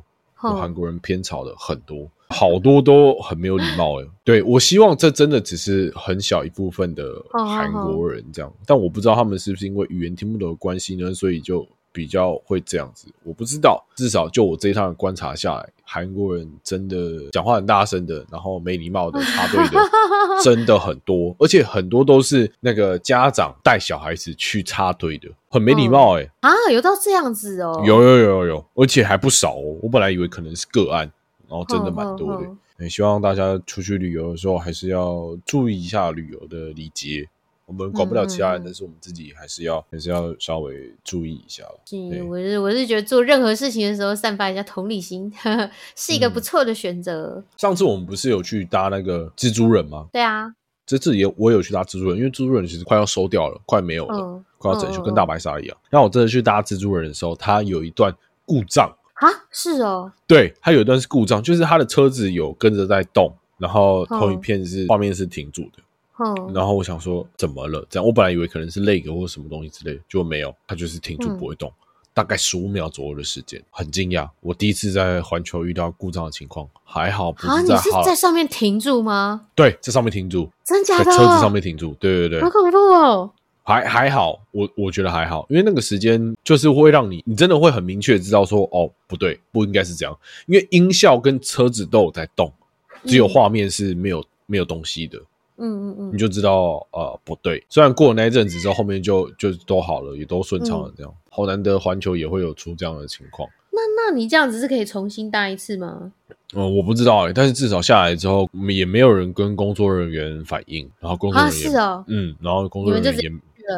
[0.44, 4.08] 有韩国人偏吵的很多，好多都很没有礼貌诶。
[4.24, 13.08] 对我希望这真的只是很小一部分的韩国人这样，但我不知道他们是不是因为语言听不懂的关系呢，所以就比较会这样子。
[13.24, 19.78] 我不知道，至少就我这一趟的观察下来，韩国人真的讲话很大声的，然后没礼貌的、插队的
[20.44, 26.30] 真的很多，而且很多都是那个家长带小孩子去插队的，很没礼貌诶。
[26.42, 29.76] 啊，有到这样子哦，有有有有有，而且还不少哦。
[29.82, 31.10] 我本来以为可能是个案，
[31.50, 32.48] 然后真的蛮多的。
[32.78, 37.28] 也希望大家出去旅游的时候，还是要注意一下旅游的礼节。
[37.66, 41.78] 我们管不了其他人，但是我们自己还是要还是要稍微注意一下了。
[41.84, 45.32] 是对我是我是觉得做任何事情的时候，散发一下同理心，
[45.94, 47.44] 是一个嗯不错的选择。
[47.56, 50.08] 上次我们不是有去搭那个蜘蛛人吗？
[50.12, 50.52] 对啊，
[50.84, 55.76] 这次也我有去搭蜘蛛人，因为蜘蛛人其实快要收掉了，快没有了，嗯，快要整修，嗯跟大白鲨一样。
[55.90, 58.12] 那我这次去搭蜘蛛人的时候，它有一段
[58.44, 65.82] 故障，啊，是哦，对，它有一段是故障，就是它的车子有跟着在动，然后嗯投影片是画面是停住的。
[66.16, 67.86] 哦，然后我想说怎么了？
[67.88, 71.72] 这样我本来以为可能是 lag 或者什么东西之类的，结果没有，它就是停住嗯不会动，
[72.12, 74.28] 大概十五秒左右的时间，很惊讶。
[74.40, 79.48] 我第一次在环球遇到故障的情况，还好不啊，是在哈你是在上面停住吗？
[79.54, 81.04] 对，在上面停住，真假的？
[81.04, 83.30] 车子上面停住，对对对好，恐怖哦！
[83.62, 92.52] 还还好，我我觉得还好，因为那个时间就是会让你，你真的会很明确知道说，哦，不对，不应该是这样，因为音效跟车子都有在动，
[93.04, 95.18] 只有嗯画面是没有没有东西的。
[95.62, 97.62] 嗯嗯嗯，你就知道呃不对。
[97.68, 100.94] 虽然过了那一阵子之后，后面就就都好了，也都顺畅嗯了。
[100.96, 103.46] 这样、好难得环球也会有出这样的情况。
[103.70, 106.12] 那那你这样子是可以重新搭一次吗？
[106.54, 113.30] 嗯，我不知道哎、但是至少下来之后，也没有人跟工作人员反映，然后工作啊，人员、是哦，嗯，然后工作人员也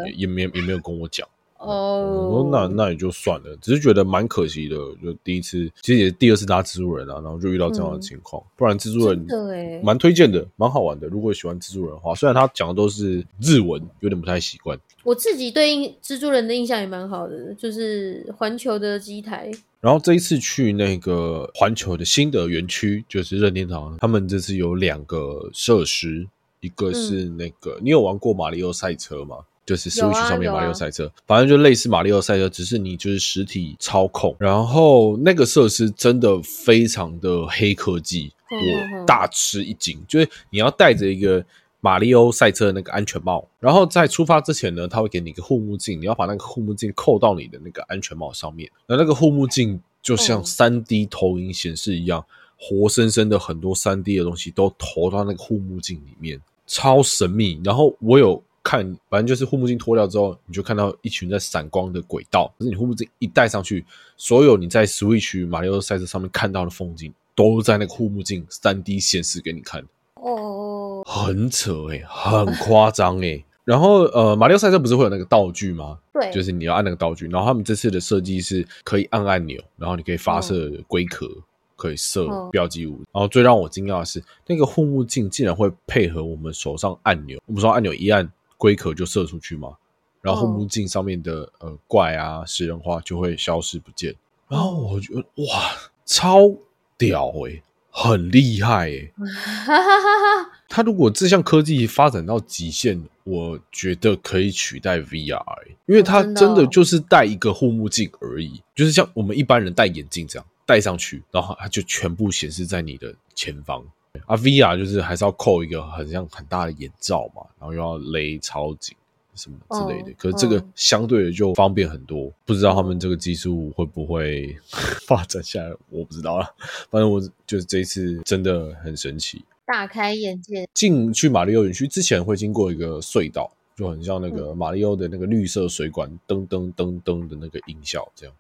[0.07, 1.27] 也也没也没有跟我讲。
[1.65, 4.77] 哦，那那也就算了，只是觉得蛮可惜的。
[5.01, 8.43] 就第一次，其实也是第二次搭蜘蛛人啊，然后就遇到这样的情况。
[8.57, 11.07] 不然蜘蛛人真的哎，蛮推荐的，蛮好玩的。
[11.07, 14.77] 如果喜欢蜘蛛人的话，虽然他讲的都是日文，有点不太习惯。
[15.05, 19.49] 我自己对印蜘蛛人的印象也蛮好的，就是环球的机台，
[19.81, 26.27] 然后这一次去那个环球的新的园区，就是任天堂，他们这次有两个设施，
[26.59, 29.37] 一个是那个、你有玩过马里奥赛车吗？
[29.65, 34.35] 就是 Switch 上面马里奥赛车，反正就类似马里奥赛车，只是你就是实体操控。
[34.41, 40.05] 然后那个设施真的非常的黑科技，我大吃一惊。
[40.09, 41.45] 就是你要戴着一个
[41.81, 48.69] 马里奥赛车的那个安全帽，然后在出发之前呢，他会给你一个护目镜，你要把那个护目镜扣到你的那个安全帽上面。
[48.89, 52.25] 那那个护目镜就像嗯三 D 投影显示一样，
[52.59, 57.61] 活生生的很多三 D 的东西都投到那个护目镜里面，超神秘。
[57.63, 58.43] 然后我有。
[58.63, 62.53] 看，反正就是护目镜脱掉之后，你就看到一群在闪光的轨道。
[62.59, 63.85] 可是你护目镜一戴上去，
[64.17, 69.85] 所有你在 Switch 马里奥赛车上面看到的风景，都在那个护目镜三 D 显示给你看。
[70.15, 73.45] 哦，很扯诶、很夸张诶。
[73.65, 75.99] 然后呃，马里奥赛车不是会有那个道具吗？
[76.13, 77.29] 对，就是你要按那个道具。
[77.29, 81.29] 然后他们这次的设计是可以按按钮，然后你可以发射龟壳，
[81.77, 82.97] 可以射哦标记物。
[83.13, 87.41] 然后最让我惊讶的是，那个护目镜竟然会配合我们手上按钮。
[87.47, 88.29] 我们手上按钮一按，
[88.63, 89.77] 龟壳就射出去嘛。
[90.21, 94.15] 然后护目镜上面的呃怪啊、食人花就会消失不见。
[94.49, 95.73] 然后我觉得哇，
[96.07, 96.49] 超
[96.97, 113.85] 屌诶、很厉害诶、哈哈哈哈，它如果这项科技发展到极限，我觉得可以取代 VR，、欸、因为它哦真的就是戴一个护目镜而已，就是像我们一般人戴眼镜这样戴上去，然后它就全部显示在你的前方。
[114.27, 118.95] 啊，VR 就是还是要扣一个很像很大的眼罩嘛，然后又要勒超紧
[119.35, 120.11] 什么之类的。
[120.11, 124.55] 哦可是这个嗯相对的就方便很多，不知道他们这个技术会不会
[125.09, 126.55] 发展下来，我不知道了。
[126.91, 129.45] 反正我就是这一次真的很神奇。
[129.65, 138.35] 大开眼界，进去马里奥园区之前会经过一个隧道，就很像那个马里奥的那个绿色水管噔噔噔噔的那个音效，这样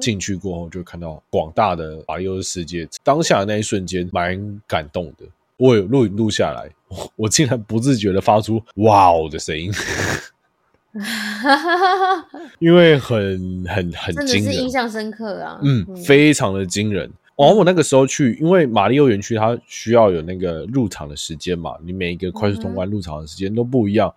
[0.00, 2.88] 进去过后就会看到广大的马里奥的世界。
[3.04, 5.24] 当下的那一瞬间蛮感动的，
[5.56, 17.10] 我有录影录下来，我我竟然不自觉的发出“哇哦”的声音，哈哈哈哈，因为很很很真的惊人是印，象深刻啊，嗯，非常的惊人。
[17.34, 24.12] 然后我那个时候去，因为马里奥园区它需要有那个入场的时间嘛，你每一个快速通关入场的时间都不一样。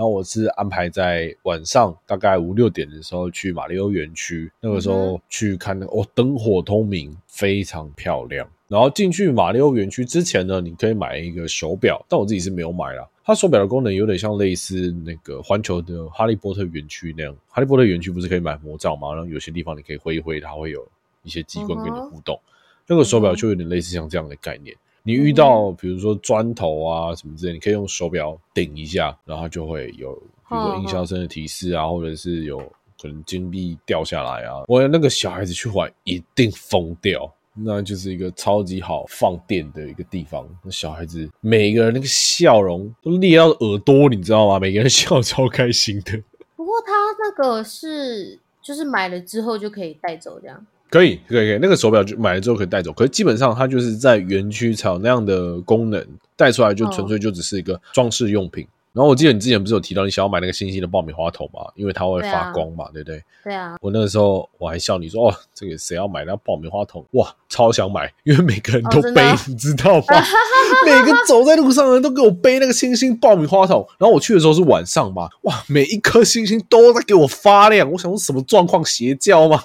[0.00, 8.48] 然后我是安排在晚上大概五六点的时候去马里奥园区，那个时嗯候去看那个哦，灯火通明，非常漂亮。
[8.66, 13.06] 然后进去马里奥园区之前呢，你可以买一个手表，但我自己是没有买啦。
[13.22, 17.36] 它手表的功能有点像类似那个环球的哈利波特园区那样。
[17.50, 19.12] 哈利波特园区不是可以买魔杖吗？
[19.12, 20.82] 然后有些地方你可以挥一挥，它会有
[21.24, 22.40] 一些机关跟你互动。
[22.86, 24.74] 那个手表就有点类似像这样的概念。
[25.02, 32.58] 你遇到比如说砖头啊什么之类，你可以用手表顶一下，然后就会有比如说音效声的提示啊，或者是有
[33.00, 34.62] 可能金币掉下来啊。
[34.68, 37.32] 我那个小孩子去玩一定疯掉。
[37.62, 40.48] 那就是一个超级好放电的一个地方。
[40.62, 44.58] 那小孩子每个人那个笑容都裂到耳朵，你知道吗？
[44.60, 46.22] 每个人笑超开心的。
[46.54, 51.58] 不过他那个是就是买了之后就可以带走这样，可以，可以，可以。
[51.62, 56.04] 那个手表就买了之后可以带走，可是基本上它就是在园区才有那样的功能，
[56.36, 58.66] 带出来就纯粹就只是一个装饰用品。
[58.92, 61.60] 然后我记得你之前不是有提到你想要买那个星星的爆米花筒嘛？
[61.76, 63.22] 因为它会发光嘛，对不对？
[63.44, 67.06] 对啊，我那个时候我还笑你说哦，这个谁要买那爆米花筒？
[67.12, 70.06] 哇，超想买，因为每个人都背， 你知道吗？
[70.84, 73.86] 每个走在路上的人都给我背那个星星爆米花筒。
[73.96, 77.88] 然后我去的时候是晚上嘛，哇，每一颗星星都在给我发亮。
[77.92, 78.84] 我想说什么状况？
[78.84, 79.60] 邪教吗？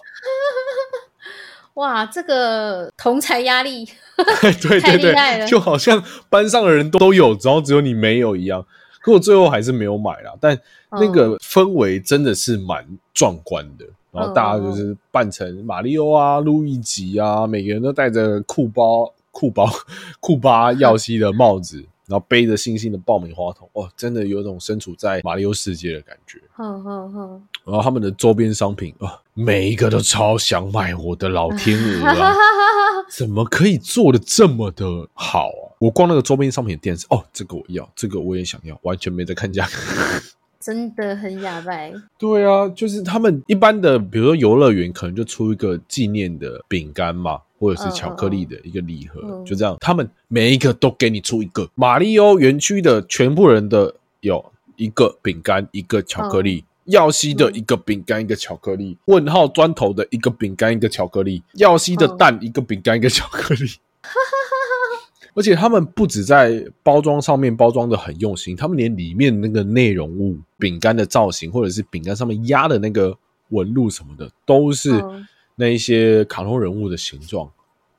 [1.75, 3.85] 哇，这个同才压力，
[4.61, 8.65] 对太对对，就好像班上的人都有，然后只有你没有一样。
[9.01, 10.57] 可我最后还是没有买啦，但
[10.91, 13.85] 那个氛围真的是蛮壮观的。
[14.11, 19.69] 然后大家就是扮成马里奥啊、路易吉啊，每个人都戴着酷包、酷包、
[20.21, 26.39] 酷巴 耀西的帽子，然后背着星星的爆米花桶，哇，真的有种身处在马里奥世界的感觉。
[26.53, 32.33] 哼哼哼，然后他们的周边商品啊，每一个都超想买，我的老天鹅
[33.09, 35.73] 怎么可以做的这么的好啊？
[35.79, 39.71] 我逛那个周边商品店是哦，这个我要，这个我也想要，完全没在看价格。
[40.65, 41.71] 真的很哑巴，
[42.17, 49.77] 对啊，就是他们一般的，比如说游乐园可能就出一个纪念的饼干嘛，或者是巧克力的一个礼盒，嗯就这样。
[49.79, 51.69] 他们每一个都给你出一个。
[51.75, 54.43] 马里奥园区的全部人的有
[54.75, 63.69] 一个饼干，一个巧克力，耀西的一个饼干一个巧克力，问号砖头的一个饼干一个巧克力，耀西的蛋一个饼干一个巧克力。
[65.35, 73.15] 而且他们不止在包装上面包装的很用心，他们连里面那个内容物、饼干的造型，或者是饼干上面压的那个
[73.49, 77.47] 纹路什么的，都是嗯那一些卡通人物的形状。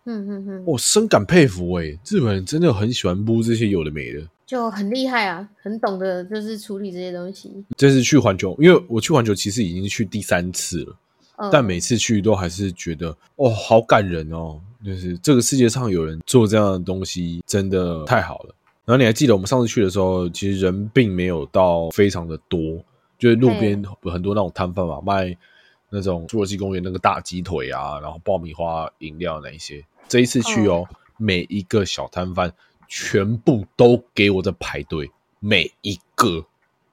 [0.06, 4.26] 嗯嗯嗯，我深感佩服诶、日本人真的很喜欢布这些有的没的。
[4.46, 7.52] 就很厉害啊，很懂得就是处理这些东西。
[7.76, 10.96] 这次去环球，因为我去环球其实已经去第三次了，
[11.38, 14.60] 嗯、但每次去都还是觉得哦，好感人哦！
[14.84, 18.54] 就是这个世界上有人做这样的东西，真的太好了。
[18.84, 22.84] 然后你还记得我们上次去的时候，其实人并没有到非常的多，
[23.18, 25.36] 就是路边有很多那种摊贩嘛，卖
[25.90, 29.84] 那种侏罗纪公园那个大鸡腿啊，然后爆米花、饮料那一些。
[30.08, 32.52] 这一次去哦，每一个小摊贩
[32.86, 35.10] 全部都给我在排队，
[35.40, 36.46] 每一个。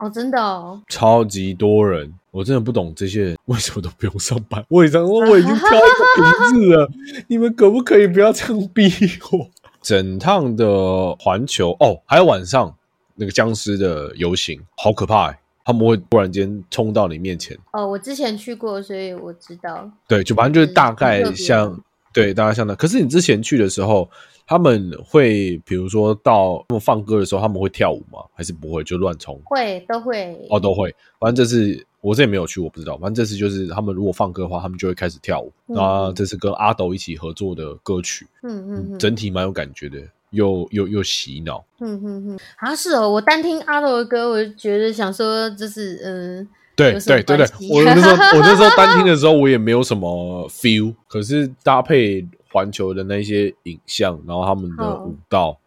[0.04, 4.64] 哦，真的哦，超级多人，我真的不懂这些人为什么都不用上班。
[4.68, 6.90] 我已经我已经挑一个名字了，
[7.28, 8.90] 你们可不可以不要这样逼
[9.32, 9.48] 我？
[9.82, 12.74] 整趟的环球哦，还有晚上
[13.16, 15.40] 那个僵尸的游行，好可怕、欸！
[15.66, 19.90] 他们会突然间冲到你面前，哦，我之前去过，所以我知道。
[20.08, 21.80] 对，就反正就是大概像
[22.14, 22.76] 对大家相当。
[22.78, 24.10] 可是你之前去的时候，
[24.46, 28.20] 他们会比如说到他们放歌的时候，他们会跳舞吗？
[28.34, 29.42] 还是不会就乱冲？
[29.46, 30.94] 会都会哦，都会。
[31.20, 32.98] 反正这次我这也没有去，我不知道。
[32.98, 35.52] 反正这次就是他们如果放歌的话，他们就会开始跳舞。
[35.68, 39.98] 嗯然后这是跟阿斗一起合作的歌曲，嗯嗯嗯，整体蛮有感觉的，
[40.32, 41.66] 又又又洗脑。
[41.80, 55.58] 嗯嗯嗯，啊是哦，我单听阿斗的歌，我就觉得想说，就是嗯，对对对对我那时候我那时候单听的时候， 我也没有什么 feel，可是搭配环球的那些影像，然后他们的哦舞蹈，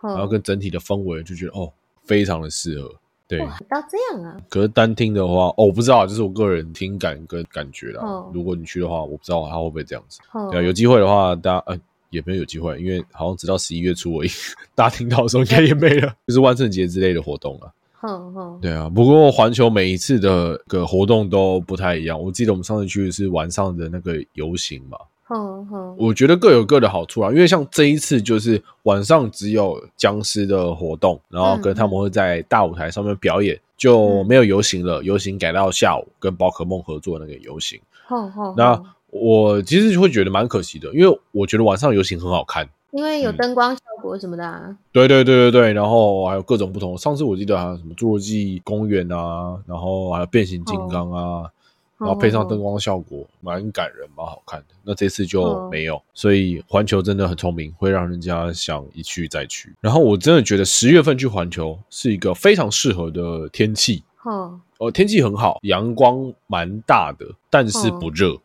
[0.00, 1.70] 然然后跟整体的氛围，就觉得哦，
[2.04, 2.90] 非常的适合。
[3.28, 8.04] 对，哇到这样啊，可是单听的话，哦，我不知道，就是我个人听感跟感觉啦。
[8.04, 10.20] 哦如果你去的话，我不知道他会不会这样子。
[10.32, 11.76] 哦对啊，有机会的话，大家呃
[12.10, 14.28] 也没有有机会，因为好像直到十一月初而已，
[14.76, 17.68] 大家听到的时候应该也没了，就是万圣节之类的活动啊。
[18.06, 22.20] 哼哼，对啊，不过环球每一次的个活动都不太一样。
[22.20, 27.32] 我记得我们上次去的是晚上的那个游行嘛，哼哼，我觉得各有各的好处啊。
[27.32, 35.02] 因为像这一次就是晚上只有僵尸的活动，然后跟他们会在大舞台上面表演，就没有游行了。
[35.02, 37.80] 游行改到下午跟宝可梦合作那个游行。
[38.06, 38.80] 哼哼，那
[39.10, 42.68] 我其实会觉得蛮可惜的，因为我觉得晚上游行很好看。
[42.96, 46.96] 因为有嗯灯光效果什么的啊，对对对对对，然后还有各种不同。
[46.96, 51.50] 上次我记得还有什么侏罗纪公园啊，然后还有变形金刚啊，
[51.98, 54.66] 然后配上灯光效果，蛮感人，蛮好看的。
[54.82, 59.74] 那这次就没有，所以环球真的很聪明，会让人家想一去再去。
[59.82, 68.38] 然后我真的觉得十月份去环球是一个非常适合的天气，哼哦，天气很好，阳光蛮大的，但是不热。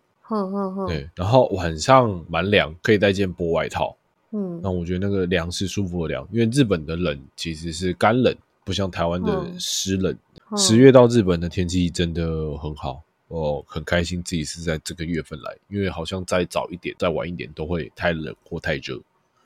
[0.88, 3.96] 对，然后晚上蛮凉，可以带件薄外套。
[4.32, 10.14] 嗯那我觉得那个凉是舒服的凉，因为日本的冷其实是干冷，不像台湾的嗯湿冷。
[10.14, 19.00] 嗯十月到日本的天气真的很好，哦，很开心自己是在这个月份来，因为好像再早一点、再晚一点都会太冷或太热。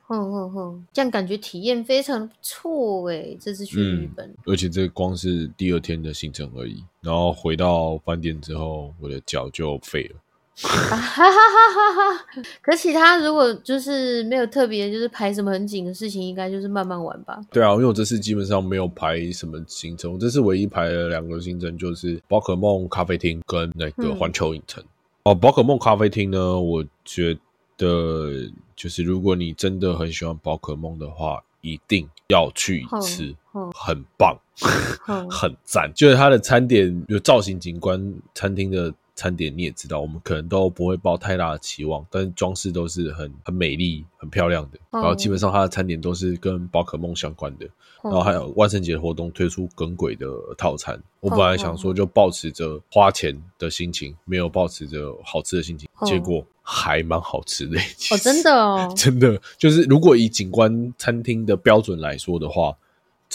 [0.07, 10.15] 哼哼哼，这样感觉体验非常不错诶，这次去日本，而且这光是第二天的行程而已，然后回到饭店之后，我的脚就废了。
[10.63, 12.25] 啊哈哈哈哈哈！
[12.61, 17.41] 可其他如果就是没有特别就是排什么很紧的事情，应该就是慢慢玩吧。
[17.51, 24.81] 对啊，因为我这次基本上没有排什么行程，我这次唯一排了两个行程，就是宝可梦咖啡厅跟那个嗯环球影城。
[25.23, 27.37] 哦，宝可梦咖啡厅呢，我觉
[27.75, 28.31] 得
[28.77, 34.37] 就是如果你真的很喜欢宝可梦的话，一定要去一次，哼很棒，
[35.03, 35.91] 哼很赞。
[35.95, 44.77] 就是它的餐点有造型景观，餐厅的餐点你也知道，我们可能都不会抱太大的期望，但是装饰都是很很美丽、很漂亮的。
[44.91, 47.65] 哦然后基本上它的餐点都是跟宝可梦相关的。
[48.01, 57.79] 然然后还有万圣节活动推出耿鬼的套餐，我本哦来想说就抱持着花钱的心情，没有抱持着好吃的心情，哦结果还蛮好吃的。
[58.11, 62.77] 哦，真的哦， 真的就是如果以景观餐厅的标准来说的话，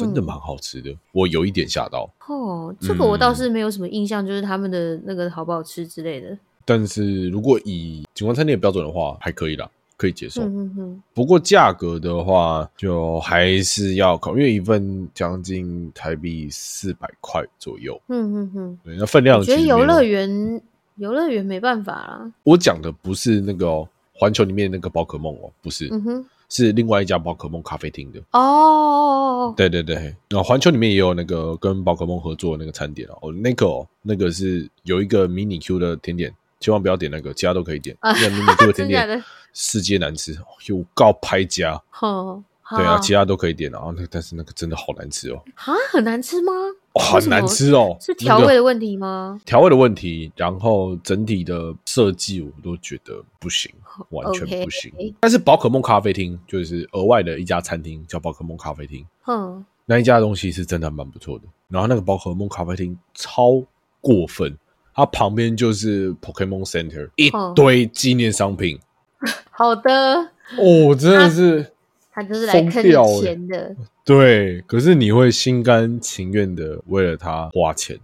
[0.00, 0.96] 真的嗯蛮好吃的。
[1.12, 6.36] 我有一点吓到，哦，这个我嗯倒是没有什么印象，就是他们的那个好不好吃之类的。
[6.64, 10.42] 但是如果以景观餐厅的标准的话，还可以啦，可以接受。
[10.42, 18.00] 嗯哼哼，不过价格的话，就还是要考，因为一份将近台币四百块左右。
[18.08, 20.62] 嗯哼哼，对，那分量我觉得游乐园
[20.96, 22.32] 游乐园没办法啦。
[22.44, 28.20] 我讲的不是那个哦环、球里面那个宝可梦哦，不是，嗯哼，是另外一家宝可梦咖啡厅的。
[28.32, 29.94] 哦，对对对，
[30.28, 37.96] 然后环球里面也有那个跟宝可梦合作的那个餐点哦，哦那个哦，那个是有一个迷你 Q 的甜点，千万不要点那个，其他都可以点。
[38.00, 39.22] 啊那个迷你 Q 的甜点的？
[39.54, 41.80] 世界难吃，哦有告拍家。
[41.90, 42.44] 哼，
[42.76, 46.52] 对啊，好其他都可以点啊，那但是那个真的好难吃哦，啊，很难吃吗？
[46.92, 49.40] 哦很难吃哦，是调味的问题吗？
[49.44, 53.70] 调味的问题，然后整体的设计我都觉得不行，
[54.08, 54.92] 完全不行。
[55.20, 61.44] 但是宝可梦咖啡厅就是额外的一家餐厅，叫宝可梦咖啡厅，哼，那一家东西是真的蛮不错的。
[61.68, 63.62] 然后那个宝可梦咖啡厅超
[64.00, 64.58] 过分，
[64.92, 68.80] 它旁边就是 Pokemon Center，一堆纪念商品。
[69.52, 71.72] 好的，哦，真的是
[72.12, 72.82] 他就是来坑
[73.20, 73.76] 钱的，
[74.10, 77.96] 对，可是你会心甘情愿的为了它花钱。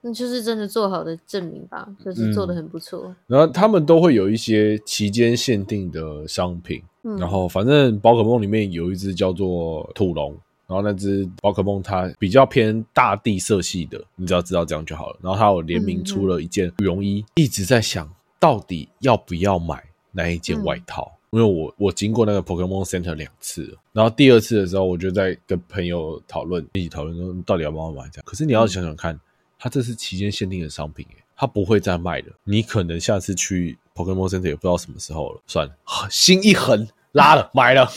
[0.00, 3.14] 那就是真的做好的证明吧，就是做的很不错。
[3.28, 10.30] 然后他们都会有一些期间限定的商品，嗯然后反正宝可梦里面有一只叫做土龙，
[10.66, 15.18] 然后那只宝可梦它比较偏大地色系的，你只要知道这样就好了。
[15.22, 18.08] 然后它有联名出了一件羽绒衣，一直在想
[18.40, 21.12] 到底要不要买那一件外套。
[21.36, 28.22] 因为我我经过那个 Pokemon Center 两次，然后第二次的时候，我就在跟朋友讨论，一起讨论说到底要不要买这样。
[28.24, 29.20] 可是你要想想看，
[29.58, 32.26] 它这是期间限定的商品，诶，它不会再卖了。
[32.44, 35.42] 你可能下次去 Pokemon Center 也不知道什么时候了。
[35.46, 35.74] 算了，
[36.10, 37.86] 心一横，拉了，买了。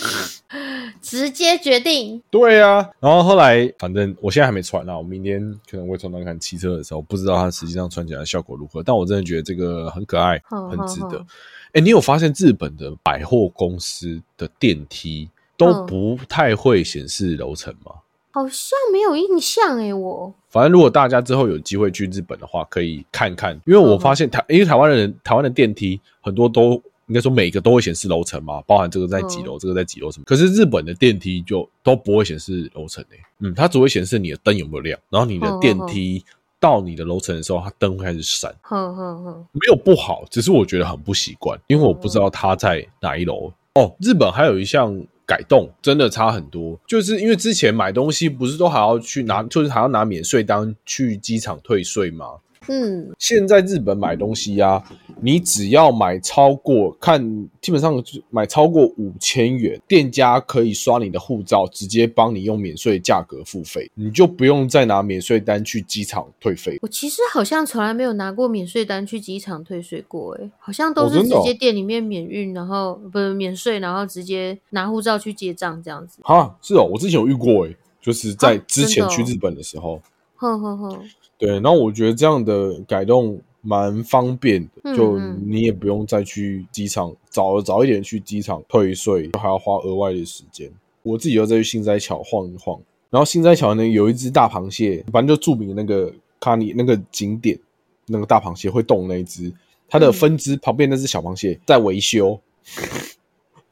[1.02, 8.84] 直接决定，对啊，然后后来反正我现在还没穿啊，我明天可能会穿穿看骑车的时候，不知道它实际上穿起来的效果如何。
[8.84, 11.26] 但我真的觉得这个很可爱，很值得。
[11.74, 15.86] 哎，你有发现日本的百货公司的电梯都嗯。
[15.86, 17.92] 不太会显示楼层吗？
[18.32, 26.74] 好像没有印象诶，我反正如果大家之后有机会去日本的话，可以看看，因为我发现台，因为台湾人台湾的电梯很多都
[27.08, 30.24] 应该说每个都会显示楼层嘛，包含这个在几楼，这个在几楼什么。
[30.26, 36.24] 可是日本的电梯就都不会显示楼层哎，嗯，它只会显示你的灯有没有亮，然后你的电梯
[36.60, 43.52] 到你的楼层的时候，它灯会开始闪，哼哼哼，没有不好，只是我觉得很不习惯，因为我不知道它在哪一楼。
[43.76, 52.26] 哦，日本还有一项改动，真的差很多，就是因为之前买东西不是都还要去拿，就是还要拿免税单去机场退税吗？
[52.70, 54.82] 嗯，现在日本买东西呀、
[55.22, 57.20] 你只要买超过看，
[57.60, 66.78] 基本上就买超过五千元，店家可以刷你的护照，直接帮你用免税价格付费，你就不用再拿免税单去机场退费。
[66.82, 76.20] 我其实好像从来没有拿过免税单去机场退税过，哎，好像都是直接店里面免运，然后不是免税，然后直接拿护照去结账这样子。
[76.24, 80.00] 哈，是哦，我之前有遇过哎，就是在啊之前去日本的时候，
[80.36, 81.04] 哼哼哼，
[81.40, 90.70] 对，然后我觉得这样的改动蛮方便的，就你也不用再去机场早早一点去机场退税，还要花额外的时间。
[91.02, 92.78] 我自己又再去新斋桥晃一晃，
[93.10, 97.58] 然后新斋桥呢有一只大螃蟹，反正就著名的那个卡尼那个景点，
[98.06, 99.52] 那个大螃蟹会动那一只，
[99.88, 102.40] 它的嗯分支旁边那只小螃蟹在维修。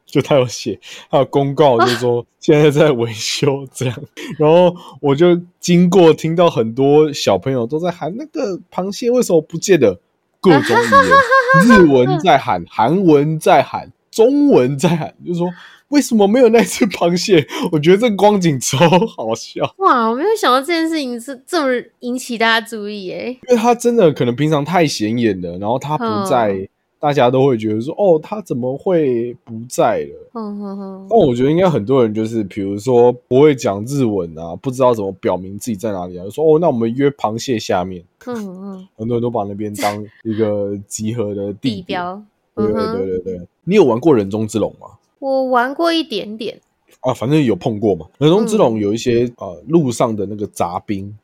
[0.08, 0.80] 就他有写，
[1.10, 3.94] 他有公告，就是说 现在在维修这样。
[4.38, 10.00] 然后我就经过，听到很多小朋友都在喊那个螃蟹为什么不见了？
[10.40, 15.50] 各种语言，日文在喊，韩文在喊，中文在喊，就是说
[15.88, 17.44] 为什么没有那只螃蟹？
[17.72, 23.38] 我觉得这光景超好笑，哇，我没有想到这件事情是这么引起大家注意，诶。
[23.48, 26.68] 因为他真的可能平常太显眼了，然后他不在，嗯
[27.00, 30.30] 大家都会觉得说哦，他怎么会不在了？
[30.34, 41.76] 嗯哼哼，但我觉得应该很多人就是，比如说不会讲日文啊，不知道怎么表明自己在哪里啊，就说哦，那我们约螃蟹下面，嗯嗯， 很多人都把那边当一个集合的地。
[41.76, 42.22] 地标。
[42.54, 44.88] 对对对对对，你有玩过人中之龙吗？
[45.20, 46.60] 我玩过一点点。
[47.00, 48.04] 啊，反正有碰过嘛。
[48.18, 51.16] 人中之龙有一些、呃路上的那个杂兵，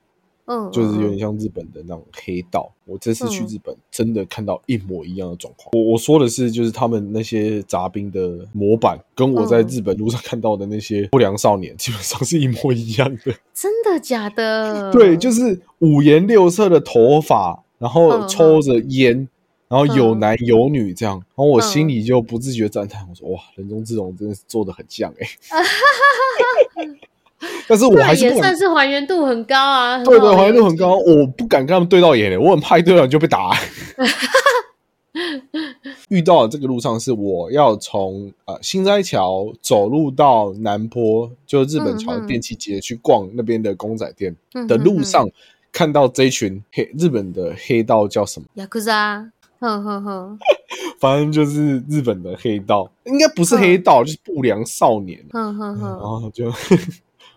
[0.46, 2.70] 嗯，就是有嗯点像日本的那种黑道。
[2.84, 5.70] 我这次去嗯日本，真的看到一模一样的状况。
[5.72, 13.34] 我我说的是，就是他们那些杂兵的模板，跟我在嗯日本路上看到的那些不良少年，基本上是一模一样的。
[13.54, 14.92] 真的假的？
[14.92, 19.26] 对，就是五颜六色的头发，然后嗯抽着烟，
[19.66, 25.26] 然后有嗯男有女这样，然后我心嗯里就不自觉赞叹，我说哇，人中之龙真的是做的很像哎、
[27.68, 29.96] 但是我还是，也算是还原度很高啊。
[29.96, 33.50] 很对对，还原度很高，我不敢跟他们对到眼嘞，我很怕一对到眼就被打。
[36.08, 45.28] 遇到的这个路上是我要从呃新斋桥走路到南坡，就日本桥电器街去逛那边的公仔店嗯的路上，
[45.72, 48.46] 看到这一群黑日本的黑道叫什么？
[48.54, 49.24] 雅库扎，
[49.60, 50.38] 哼哼哼，
[50.98, 55.24] 反正就是日本的黑道，应该不是黑道，就是不良少年。
[55.30, 56.50] 哼哼然哼，后就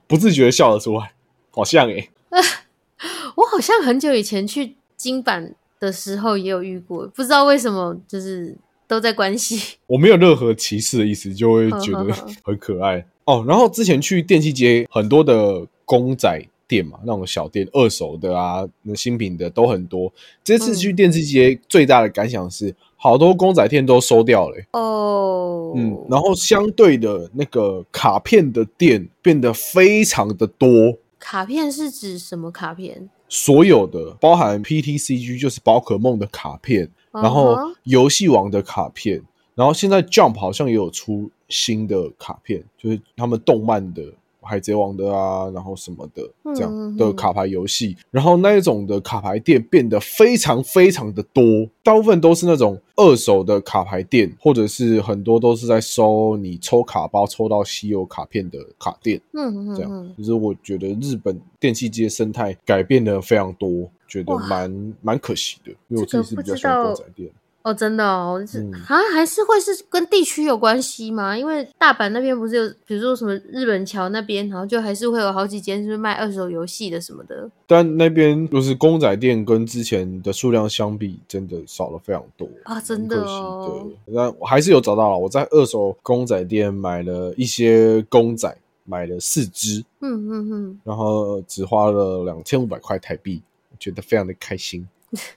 [0.08, 1.14] 不自觉笑了出来，
[1.52, 2.10] 好像诶、
[3.36, 8.56] 我好像很久以前去金版的时候也有遇过，不知道为什么就是
[8.88, 9.78] 都在关系。
[9.88, 12.06] 我没有任何歧视的意思，就会觉得
[12.44, 13.44] 很可爱哦。
[13.48, 20.12] 然后之前去电器街，很多的公仔店嘛，那种小店，二手的啊，那新品的都很多。
[20.44, 33.10] 这次去电视街最大的感想是，好多公仔店都收掉了欸、哦，嗯，然后相对的那个卡片的店变得非常的多，卡片是指什么卡片？
[33.30, 39.22] 所有的包含 PTCG 就是宝可梦的卡片，然后游戏王的卡片，
[39.56, 44.04] 然后现在 Jump 好像也有出新的卡片，就是他们动漫的。
[44.48, 46.24] 海贼王的啊，然后什么的
[46.56, 51.44] 这样的卡牌游戏，然后那一种的卡牌店变得非常非常的多，
[51.84, 59.22] 大部分都是那种二手的卡牌店，或者是很多都是在收你抽卡包抽到稀有卡片的卡店。
[59.34, 67.30] 嗯嗯这样嗯，就是我觉得日本电器街生态改变的非常多，觉得蛮蛮可惜的，因为我自己是比较喜欢公仔店。
[67.68, 71.38] 哦，真的哦，是嗯好像还是会是跟地区有关系吗？
[71.38, 77.50] 因为大阪那边不是有，比如说什么日本桥那边，然后就还是会有好几间是卖二手游戏的什么的。
[77.66, 93.42] 但那边就是公仔店跟之前的数量相比，真的少了非常多啊真的哦对，那我还是有找到了，我在二手公仔店买了一些公仔，买了四只，嗯嗯嗯，然后只花了两千五百块台币，
[93.72, 94.88] 我觉得非常的开心。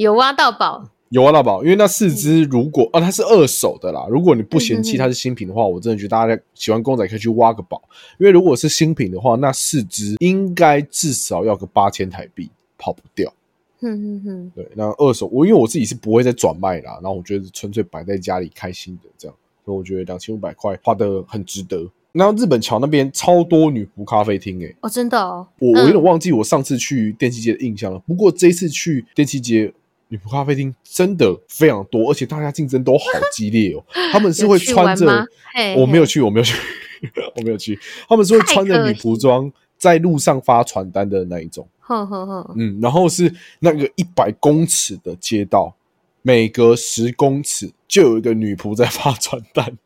[0.00, 0.90] 好，有挖到宝。
[1.10, 7.82] 有挖到宝，因为那四只如果啊它是二手的啦，如果你不嫌弃它是新品的话，我真的觉得大家喜欢公仔可以去挖个宝，
[8.18, 12.48] 因为如果是新品的话，那四只应该至少要个八千台币，
[12.78, 13.28] 跑不掉。
[13.80, 21.90] 哼哼哼，对，那二手我因为我自己是不会再转卖啦，然后我觉得纯粹摆在家里开心的这样，所以我觉得两千五百块花的很值得。
[22.12, 27.98] 那日本桥那边超多女仆咖啡厅诶、欸哦，真的哦，我我有点嗯忘记我上次去电器街的印象了。
[28.00, 29.72] 不过这一次去电器街
[30.10, 33.82] 女仆咖啡厅真的非常多，而且大家竞争都好激烈哦。
[34.12, 35.26] 他们是会穿着
[35.76, 36.54] 我没有去，我没有去，
[37.36, 37.78] 我没有去。
[38.08, 41.66] 他们是会穿着女仆装在路上发传单的那一种。
[42.56, 45.74] 嗯，然后是那个一百公尺的街道，
[46.22, 49.78] 每隔十公尺就有一个女仆在发传单。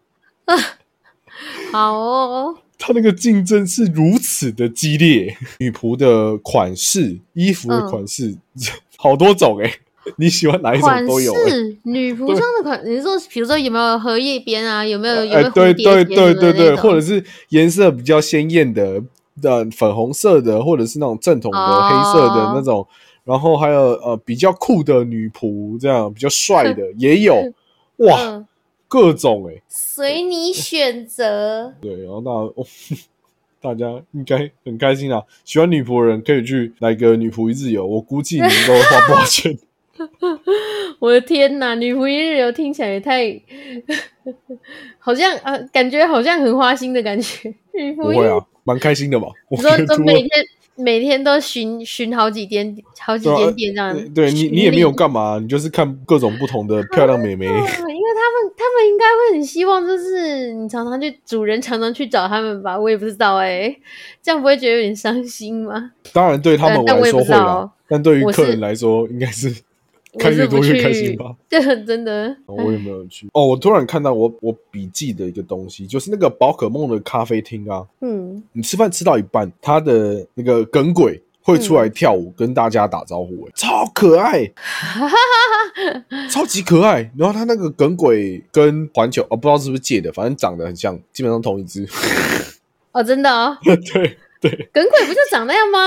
[1.73, 8.37] 好哦，他那个竞争是如此的激烈，女仆的款式、衣服的嗯款式、
[8.99, 9.73] 好多种哎、
[10.17, 11.33] 你喜欢哪一种都有
[11.83, 14.85] 女仆装的款，你说比如说有没有荷叶边啊？
[14.85, 19.03] 有没有有对对对对对，或者是颜色比较鲜艳的，
[19.41, 22.87] 的粉红色的，或者是那种正统的哦黑色的那种，
[23.25, 27.35] 然后还有呃比较酷的女仆，这样比较帅的 也有，
[27.97, 28.47] 哇，嗯，
[28.87, 31.73] 各种哎、 随你选择。
[31.81, 32.55] 对，然后那、哦、
[33.61, 35.23] 大家应该很开心啊！
[35.43, 39.59] 喜欢女仆的人可以去来个女仆一日游，我估计你能够花不少钱。
[40.99, 43.25] 我的天哪，女仆一日游听起来也太，
[44.99, 47.49] 好像啊，感觉好像很花心的感觉。
[47.75, 49.29] 女仆一日，不会啊，蛮开心的嘛。
[49.49, 50.31] 我你说都每天
[50.77, 57.47] 每天都巡巡好几间好几对啊间店这样对，对你你也没有干嘛，你就是看各种不同的漂亮美眉。
[57.47, 63.73] 啊，因为他们他们应该会很希望，就是你常常去主人常常去找他们吧，我也不知道哎、
[64.21, 65.93] 这样不会觉得有点伤心吗？
[66.13, 69.55] 当然对他们我也不来说会啦知道，但对于客人来说应该是我
[70.19, 71.35] 看越多越开心吧。
[71.49, 72.37] 对，真的。
[72.47, 84.51] 我也没有去哦，我突然看到我我笔记的一个东西，就是那个宝可梦的咖啡厅啊，嗯，你吃饭吃到一半，他的那个耿鬼会出来跳舞，跟大家打招呼、欸，超可爱，
[86.31, 87.11] 超级可爱。
[87.17, 91.87] 然后他那个耿鬼跟环球，哦，不知道是不是借的，反正长得很像，基本上同一只。
[92.93, 93.77] 哦，真的哦，对
[94.41, 95.79] 对耿鬼不就长那样吗？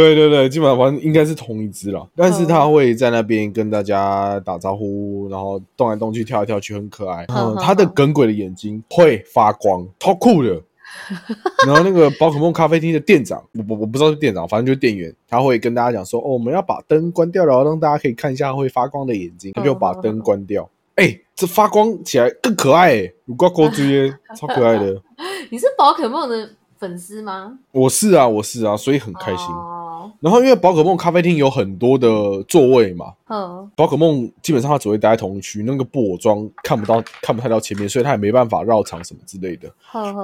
[0.00, 2.06] 对对对，基本上反正应该是同一只啦。
[2.14, 7.24] 但是哦他会在那边跟大家打招呼，然后动来动去、跳来跳去，很可爱。
[7.28, 10.60] 嗯，他的耿鬼的眼睛会发光，超酷的。
[11.66, 20.68] 然后那个宝可梦咖啡厅的店长，我我我不知道是店长，反正就是店员，他会跟大家讲说：“哦，我们要把灯关掉了，让大家可以看一下会发光的眼睛。”他就把灯关掉。
[20.94, 25.02] 哎、这发光起来更可爱哎、有挂钩追耶，超可爱的。
[25.50, 27.58] 你是宝可梦的粉丝吗？
[27.72, 29.46] 我是啊，我是啊，所以很开心。
[29.48, 29.75] 哦，
[30.20, 32.08] 然后因为宝可梦咖啡厅有很多的
[32.48, 39.70] 座位嘛，嗯，宝可梦基本上它只会待在同一区，那个布偶装看不到看不太到前面，所以它也没办法绕场什么之类的。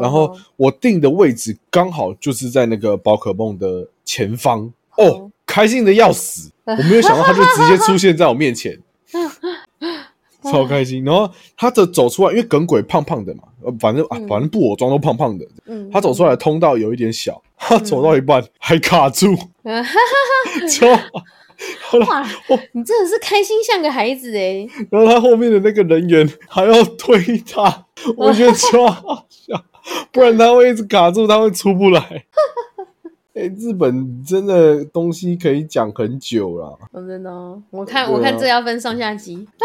[0.01, 4.61] 然后我定的位置刚好就是在那个宝可梦的前方，
[4.97, 6.51] 哦哦，开心的要死！
[6.65, 8.79] 我没有想到它就直接出现在我面前，
[10.51, 11.05] 超开心。
[11.05, 15.47] 然后他的走出来，因为耿鬼胖胖的嘛，呃，反正啊，嗯反正布偶装都胖胖的。
[15.67, 19.35] 嗯，他走出来的通道有一点小，他走到一半还卡住，
[19.65, 19.85] 嗯，
[20.69, 20.87] 超。
[21.89, 22.27] 后来，哇，
[22.73, 24.67] 你真的是开心像个孩子哎！
[24.91, 27.87] 然后他后面的那个人员还要推他，
[28.17, 29.63] 我觉得超好笑，
[30.11, 32.25] 不然他会一直卡住，他会出不来。
[33.35, 39.47] 哎、日本真的东西可以讲很久啦，哦真的哦，我看啊我看这要分上下集。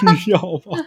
[0.00, 0.84] 不需要吗？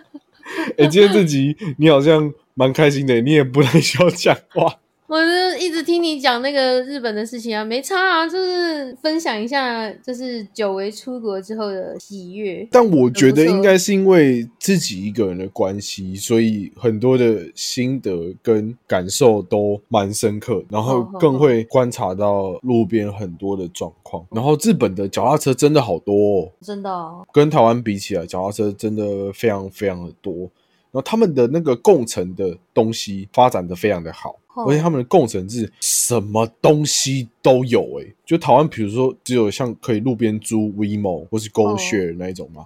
[0.77, 4.75] 哎、今天这集你好像蛮开心的，你也不太需要讲话。
[5.07, 12.67] 我就一直听你讲那个日本的事情啊，没差啊，就是分享一下，就是久违出国之后的喜悦。
[12.71, 24.25] 但我觉得应该是因为自己一个人的关系，所以很多的心得跟感受都蛮深刻，然后更会观察到路边很多的状况。
[24.31, 30.49] 然后日本的脚踏车真的好多哦，真的、哦，跟台湾比起来，脚踏车真的非常非常的多。
[30.95, 34.63] 然后他们的那个共乘的东西发展的非常的好，哦。
[34.65, 42.65] 而且他们的共乘是什么东西都有诶、就台湾比如说只有像可以路边租 WeMo 或是 GoShare 那一种嘛，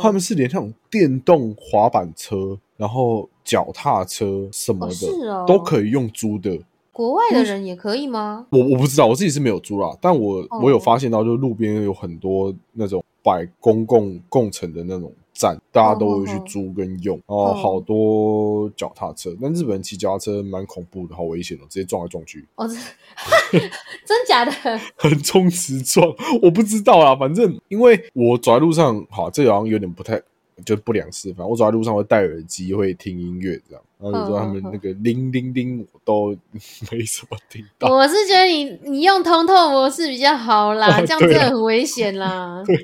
[0.00, 6.56] 他们是连那种电动滑板车，然后脚踏车什么哦的、都可以用租的。
[6.92, 8.46] 国外的人也可以吗？
[8.50, 19.36] 我我不知道，我自己是没有租啦，但我、哦我有发现到，就是路边有很多那种摆公共共乘的那种站，大家都会去租跟用，哦好多脚踏车。
[19.40, 22.76] 但日本人骑脚踏车蛮恐怖的，好危险哦，直接撞来撞去，哦，真
[24.06, 24.52] 真假的？
[24.96, 26.12] 横冲直撞。
[26.42, 30.20] 我不知道啊，反正因为我走在路上，好，这个好像有点不太。
[30.64, 31.48] 就不良示范。
[31.48, 36.30] 我走在路上会戴耳机，会听音乐这样，然后有时候他们那个铃铃铃，我都
[36.90, 37.88] 没怎么听到。
[37.94, 42.62] 我是觉得你你用通透模式比较好啦，哦这样真对啊的很危险啦。
[42.66, 42.76] 对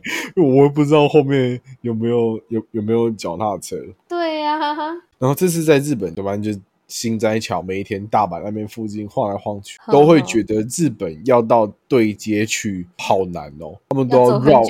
[0.43, 3.77] 我也不知道后面有没有有有没有脚踏车。
[4.09, 6.37] 对呀、哈哈，然后这次在日本，对吧？
[6.37, 6.51] 就
[6.89, 14.63] 新斋桥、每一天、大阪那边附近晃来晃去，都会觉得日本要到对街去好难哦，他们都要走绕？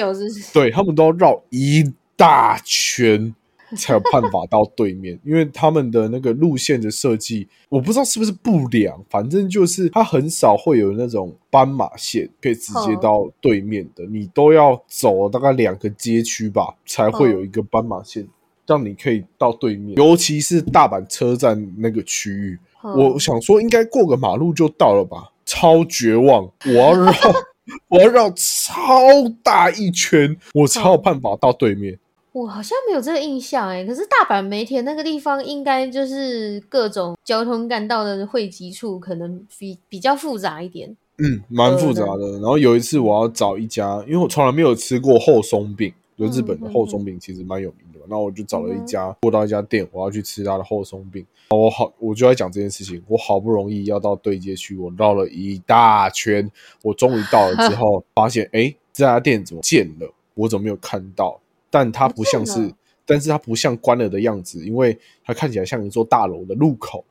[0.53, 1.83] 对他们都要绕一
[2.23, 3.35] 大圈
[3.77, 18.25] 才有办法到对面，因为他们的那个路线的设计，我不知道是不是不良，反正就是它很少会有那种斑马线可以直接到对面的，你都要走大概两个街区吧，才会有一个斑马线。
[18.65, 26.49] 让你可以到对面，尤其是大阪车站那个区域，嗯我想说应该过个马路就到了吧，超绝望！
[26.67, 27.13] 我要绕，
[27.91, 29.03] 我要绕超
[29.43, 31.99] 大一圈，我才有办法到对面。
[32.33, 40.97] 我好像没有这个印象哎，可是大阪梅田那个地方应该就是各种交通干道的汇集处，可能比比较复杂一点。
[41.19, 42.33] 嗯，蛮复杂的。
[42.33, 48.07] 然后有一次我要找一家，因为我从来没有吃过厚松饼，就日本的厚松饼其实蛮有名的嘛。
[48.09, 51.25] 然后我就找了一家，过到一家店，我要去吃他的厚松饼。
[51.51, 53.03] 我好，我就在讲这件事情。
[53.07, 56.51] 我好不容易要到对街区，我绕了一大圈，
[56.83, 60.11] 我终于到了之 后，发现哎，这家店怎么建了？
[60.33, 61.39] 我怎么没有看到？
[61.73, 62.71] 但它不像是
[63.07, 67.03] 但是它不像关了的样子，因为它看起来像一座大楼的入口。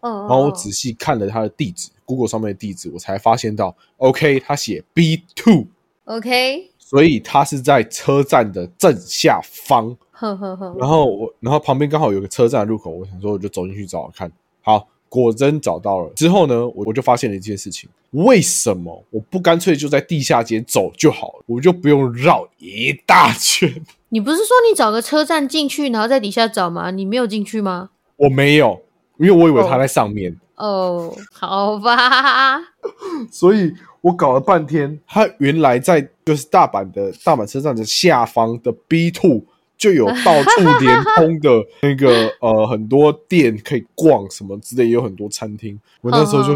[0.00, 9.94] 嗯，然后我嗯仔细看了它的地址，Google 上面的地址，我才发现到，OK，它写 B two，OK，所以它是在车站的正下方。
[10.10, 14.32] 呵呵呵，然后我，然后旁边刚好有个车站的入口，我想说我就走进去找找看。
[14.62, 16.10] 好，果真找到了。
[16.16, 21.44] 之后呢，我我就发现了一件事情：为什么我不干脆就在地下街走就好了？
[21.46, 23.72] 我就不用绕一大圈。
[24.08, 26.90] 你不是说你找个车站进去，然后在底下找吗？
[26.90, 27.90] 你没有进去吗？
[28.16, 28.80] 我没有，
[29.18, 30.34] 因为我以为它在上面。
[30.56, 32.58] 哦，好吧，
[33.30, 39.42] 所以我搞了半天，它原来在就是大阪的大阪车站的下方的 B two
[39.78, 41.50] 就有到处连通的
[41.82, 45.78] 那个 呃很多店可以逛什么之类，也有很多餐厅。
[46.00, 46.54] 我那时候就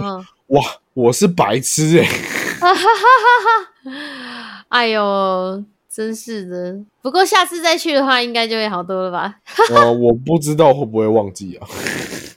[0.49, 0.63] 哇，
[0.95, 2.09] 我是白痴哎、
[4.69, 6.79] 哎呦，真是的。
[7.03, 9.37] 不过下次再去的话，应该就会好多了吧？
[9.75, 11.67] 呃，我不知道会不会忘记啊。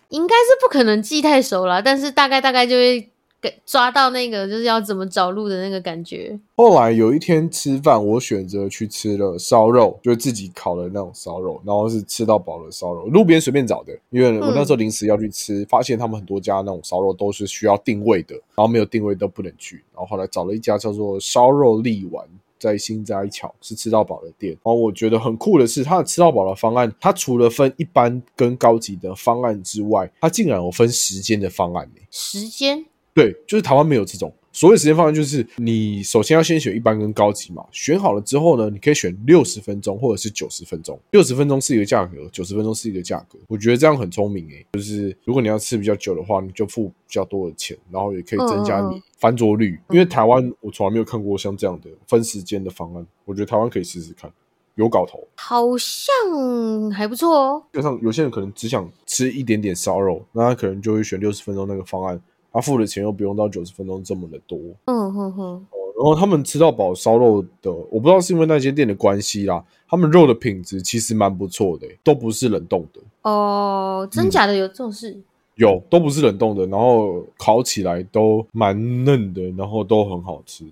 [0.09, 3.09] 应该是不可能记太熟了，但是大概大概就会
[3.43, 6.39] 给抓到那个就是要怎么找路的那个感觉。
[6.55, 13.93] 后来有一天吃饭，我选择去吃了烧肉，就是自己烤的那种烧肉，然后是吃到饱的烧肉，路边随便找的。
[14.09, 19.83] 因为我那时候临时要去吃，发现他们很多家那种烧肉都是需要定位的，然后没有定位都不能去。
[19.93, 22.25] 然后后来找了一家叫做烧肉力丸。
[22.59, 32.01] 在新斋桥是吃到饱的店，然后我觉得很酷的是，它的吃到饱的方案，它除了分一般跟高级的方案之外，它竟然有分时间的方案呢。
[32.09, 43.38] 时间对，就是台湾没有这种，所谓时间方案就是你首先要先选一般跟高级嘛，选好了之后呢，你可以选六十分钟或者是九十分钟，六十分钟是一个价格，九十分钟是一个价格。
[43.47, 49.80] 我觉得这样很聪明诶、就是如果你要吃比较久的话，你就付比较多的钱，然后也可以增加你翻桌率。
[49.89, 54.32] 因为台湾我从来没有看过像这样的分时间的方案，我觉得台湾可以试试看，
[54.76, 55.20] 有搞头。
[55.36, 57.64] 好像还不错哦。
[57.74, 62.20] 就像有些人可能只想吃一点点烧肉，那他可能就会选六十分钟那个方案，
[62.54, 64.60] 他付的钱又不用到九十分钟这么的多。
[64.86, 65.66] 嗯哼哼，
[65.97, 75.20] 然后他们吃到饱烧肉的，我不知道是因为那间店的关系啦，他们肉的品质其实蛮不错的、都不是冷冻的，哦，真假的有这种事？
[75.56, 80.66] 有都不是冷冻的，然后烤起来都蛮嫩的，然后都很好吃，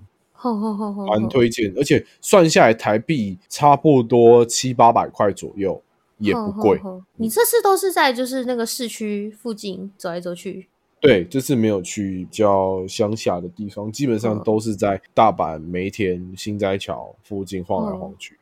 [1.08, 5.80] 蛮推荐，而且算下来台币差不多七八百块左右，
[6.18, 6.82] 也不贵。
[7.18, 10.68] 你这次都是在就是那个市区附近走来走去？
[11.02, 14.43] 对，这次没有去比较乡下的地方，基本上嗯。
[14.45, 18.38] 都是在大阪、梅田、新斋桥附近晃来晃去，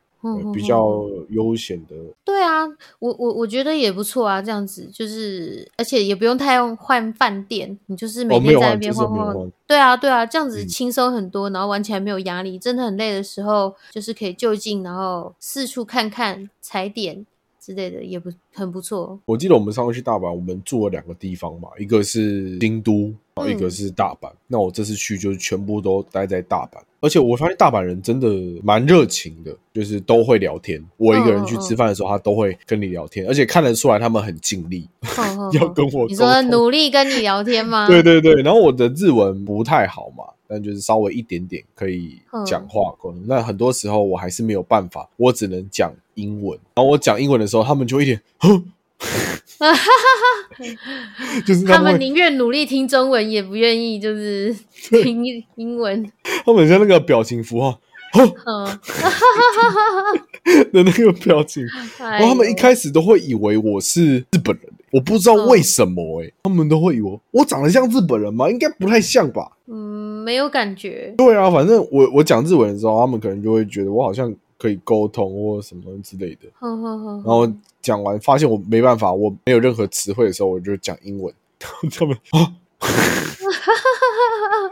[0.52, 1.96] 比较悠闲的。
[2.22, 2.66] 对啊，
[2.98, 9.50] 我我我觉得也不错啊，这样子就是，而且也不用太用换饭店，你就是每天在那边晃晃。
[9.66, 10.68] 对啊，对啊，这样子嗯。
[10.68, 17.24] 轻松很多，然后玩起来没有压力，真的很累的时候，就是可以就近，然后四处看看、踩点
[17.60, 19.18] 之类的，也不很不错。
[19.26, 24.30] 我记得我们上次去大阪，我们住了两个地方嘛，一个是京都，然后一个嗯是大阪。
[24.46, 28.28] 那我这次去就是全部都待在大阪，而且我发现大阪人真的
[28.62, 30.82] 蛮热情的，就是都会聊天。
[30.96, 34.88] 我一个人去吃饭的时候，他都会跟你聊天，而且看得出来他们很尽力
[35.52, 36.50] 要跟我沟你说通。
[36.50, 37.86] 努力跟你聊天吗？
[37.90, 43.22] 对对对，然后我的日文不太好嘛，但就是稍微一点点可以讲话沟通。
[43.28, 46.58] 那很多时候我还是没有办法，我只能讲英文。
[46.74, 48.64] 然后我讲英文的时候，他们就一点，哼，
[51.46, 55.24] 就是他们宁愿努力听中文，也不愿意就是听
[55.54, 56.10] 英文。
[56.44, 57.80] 他们像那个表情符号，
[58.12, 58.66] 哼嗯，
[60.72, 61.64] 的那个表情。
[61.98, 68.50] 然然后他们一开始都会以为我是日本人，我不知道为什么哎、他们都会以为我长得像日本人吗？
[68.50, 69.50] 应该不太像吧？
[69.66, 71.14] 嗯没有感觉。
[71.16, 76.48] 对啊，反正我我讲日文的时候，他们可能就会觉得我好像可以沟通或什么之类的。
[76.60, 81.32] 然后讲完发现我没办法，我没有任何词汇的时候，我就讲英文。
[81.60, 82.52] 他们啊，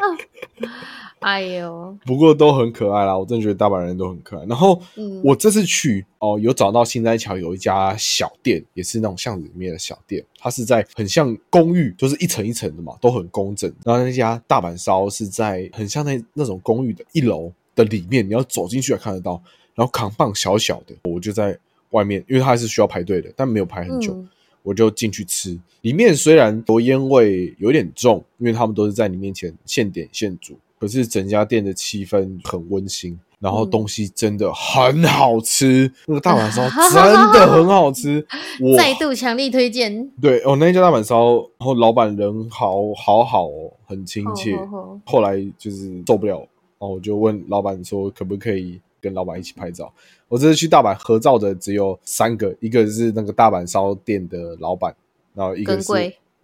[1.21, 4.45] 哎呦，不过都很可爱啦，我真的觉得大阪人都很可爱。
[4.47, 13.73] 然后嗯，我这次去哦，有找到新斋桥有一家小店，也是那种巷子里面的小店，它是在很像公寓，就是一层一层的嘛，都很工整。
[13.85, 19.43] 然后那家大阪烧是在很像那那种公寓的一楼的里面，你要走进去才看得到。
[19.75, 21.59] 然后扛棒小小的，我就在
[21.91, 24.13] 外面，因为它还是需要排队的，但没有排很久。
[24.13, 24.29] 嗯
[24.65, 25.59] 我就进去吃。
[25.81, 36.63] 里面虽然油烟味有点重，因为他们都是在你面前现点现煮，可是整家店的气氛很温馨，然后嗯东西真的很好吃，那个大阪烧
[36.93, 38.25] 真的很好吃。
[38.61, 40.09] 我再度强力推荐。
[40.21, 44.57] 对哦，那一家大阪烧，然后老板人好好好哦，很亲切。
[45.05, 46.49] 后来就是受不了，然
[46.81, 49.93] 后我就问老板说，可不可以跟老板一起拍照？
[50.29, 54.95] 我这次去大阪合照的只有三个，一个是那个大阪烧店的老板，
[55.35, 55.93] 然后一个是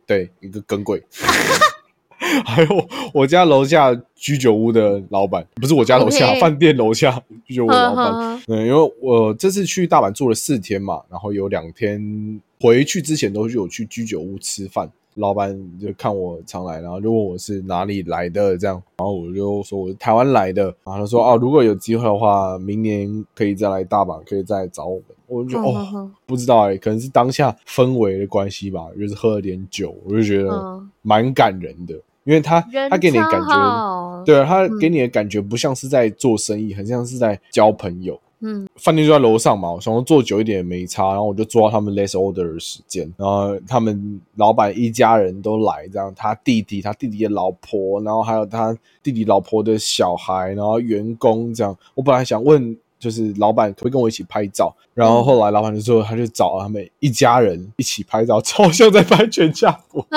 [0.07, 1.03] 对一个耿贵，
[2.45, 8.05] 还有我家楼下居酒屋的老板，不是我家楼下饭店楼下居酒屋的老板。
[8.05, 14.91] 呵呵呵对，因为我这次去大阪住了四天嘛，然后有两天回去之前都是有去居酒屋吃饭。
[15.15, 25.05] 老板就看我常来，然后就问我是哪里来的，这样，然后我就说我是台湾来的，然后他说哦，如果有机会的话，明年可以再来大阪，可以再来找我们。
[25.27, 30.91] 我就觉得哦，不知道哎、可能是当下氛围的关系吧，就是喝了点酒，我就觉得嗯。
[31.03, 31.95] 蛮感人的，
[32.25, 32.61] 因为他
[32.91, 34.79] 他给你的感觉，对啊，他嗯。
[34.79, 38.19] 给你的感觉不像是在做生意，很像是在交朋友。
[38.47, 51.75] 嗯饭店就在楼上嘛，我想说坐久一点也没差，然后我就坐到他们 less order 的时间，然后他们老板一家人都来，这样他弟弟、他弟弟的老婆，然后还有他弟弟老婆的小孩，然后员工这样。
[51.95, 60.05] 我本来想问，就是老板可不可以跟我一起拍照，然后后来老板就说他就找他们一家人一起拍照，超像在拍全家福，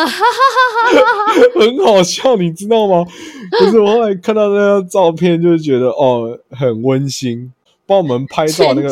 [1.58, 3.06] 很好笑，你知道吗？
[3.58, 7.54] 可是我后来看到那张照片，就觉得哦，很温馨。
[7.90, 8.90] 帮我们拍照那个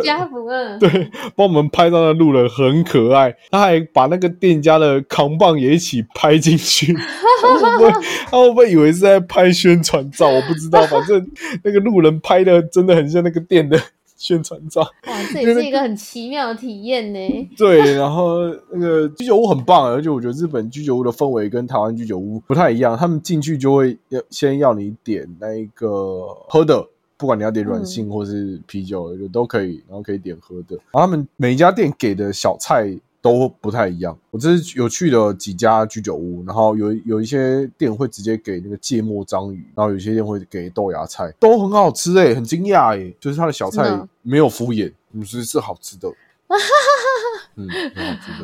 [0.80, 6.96] 对，帮我们拍照的路人很可爱，他还把那个店家的扛棒也一起拍进去。
[7.42, 7.92] 他会不会
[8.28, 10.30] 他会不会以为是在拍宣传照？
[10.30, 11.30] 我不知道，反正
[11.64, 13.78] 那个路人拍的真的很像那个店的
[14.16, 14.82] 宣传照。
[14.82, 17.50] 哇， 这也是一个很奇妙的体验呢。
[17.58, 22.98] 对，然后那个居酒屋很棒，而且我觉得日本居酒屋的氛围跟台湾居酒屋不太一样。
[22.98, 26.88] 他们进去就会要先要你点那一个喝的，
[27.18, 30.76] 不管你要点软性或是啤酒，就都可以，然后可以点喝的。
[30.92, 34.18] 然后他们每一家店给的小菜都不太一样。
[34.32, 46.12] 我这是有去的几家居酒屋，然后有有一些店会直接给那个芥末章鱼，然后有些店会给豆芽菜，都很好吃诶、很惊讶诶，就是它的小菜没有敷衍，嗯，是是好吃的。
[47.56, 47.68] 嗯。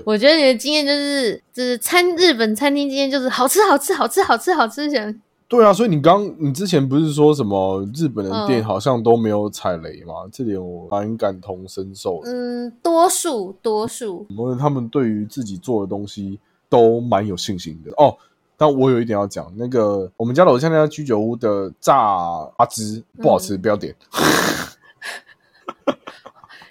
[0.06, 5.14] 我觉得你的经验就是，就是餐日本餐厅经验就是好吃好吃好吃好吃好吃，想
[5.52, 10.14] 对啊，所以你刚你之前不是说什么日本的店嗯好像都没有踩雷吗？
[10.32, 12.32] 这点我蛮感同身受的。
[12.32, 16.40] 嗯，多数多数，因为他们对于自己做的东西
[16.70, 18.16] 都蛮有信心的哦。
[18.56, 22.16] 但我有一点要讲，那个我们家楼下那家居酒屋的炸
[22.56, 23.94] 花枝不好吃，不要点。